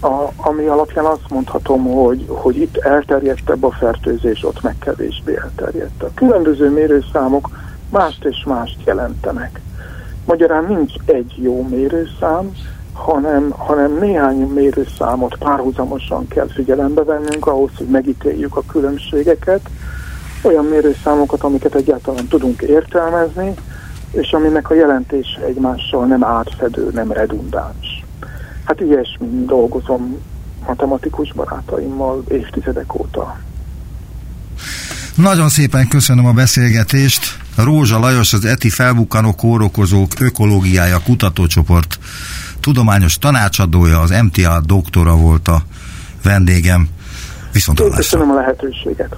A, 0.01 0.31
ami 0.35 0.65
alapján 0.65 1.05
azt 1.05 1.29
mondhatom, 1.29 1.83
hogy, 1.83 2.25
hogy 2.27 2.57
itt 2.57 2.77
elterjedtebb 2.77 3.63
a 3.63 3.71
fertőzés, 3.71 4.43
ott 4.43 4.61
meg 4.61 4.75
kevésbé 4.79 5.37
elterjedt. 5.37 6.03
A 6.03 6.11
különböző 6.13 6.69
mérőszámok 6.69 7.49
mást 7.89 8.25
és 8.25 8.43
mást 8.45 8.77
jelentenek. 8.85 9.61
Magyarán 10.25 10.65
nincs 10.65 10.93
egy 11.05 11.33
jó 11.35 11.67
mérőszám, 11.67 12.51
hanem, 12.93 13.49
hanem 13.49 13.97
néhány 13.99 14.37
mérőszámot 14.37 15.37
párhuzamosan 15.37 16.27
kell 16.27 16.47
figyelembe 16.47 17.03
vennünk 17.03 17.47
ahhoz, 17.47 17.71
hogy 17.77 17.87
megítéljük 17.87 18.55
a 18.55 18.63
különbségeket, 18.71 19.69
olyan 20.41 20.65
mérőszámokat, 20.65 21.43
amiket 21.43 21.75
egyáltalán 21.75 22.27
tudunk 22.27 22.61
értelmezni, 22.61 23.53
és 24.11 24.31
aminek 24.31 24.69
a 24.69 24.73
jelentése 24.73 25.41
egymással 25.45 26.05
nem 26.05 26.23
átfedő, 26.23 26.89
nem 26.93 27.11
redundáns. 27.11 28.05
Hát 28.63 28.81
ilyesmi 28.81 29.45
dolgozom 29.45 30.17
matematikus 30.65 31.33
barátaimmal 31.33 32.23
évtizedek 32.27 32.99
óta. 32.99 33.37
Nagyon 35.15 35.49
szépen 35.49 35.87
köszönöm 35.87 36.25
a 36.25 36.31
beszélgetést. 36.31 37.37
Rózsa 37.55 37.99
Lajos 37.99 38.33
az 38.33 38.45
ETI 38.45 38.69
felbukkanó 38.69 39.33
kórokozók 39.33 40.11
ökológiája 40.19 40.99
kutatócsoport 41.05 41.99
tudományos 42.59 43.17
tanácsadója, 43.17 43.99
az 43.99 44.09
MTA 44.09 44.61
doktora 44.65 45.15
volt 45.15 45.47
a 45.47 45.61
vendégem. 46.23 46.87
Viszont 47.51 47.95
Köszönöm 47.95 48.31
a 48.31 48.35
lehetőséget. 48.35 49.17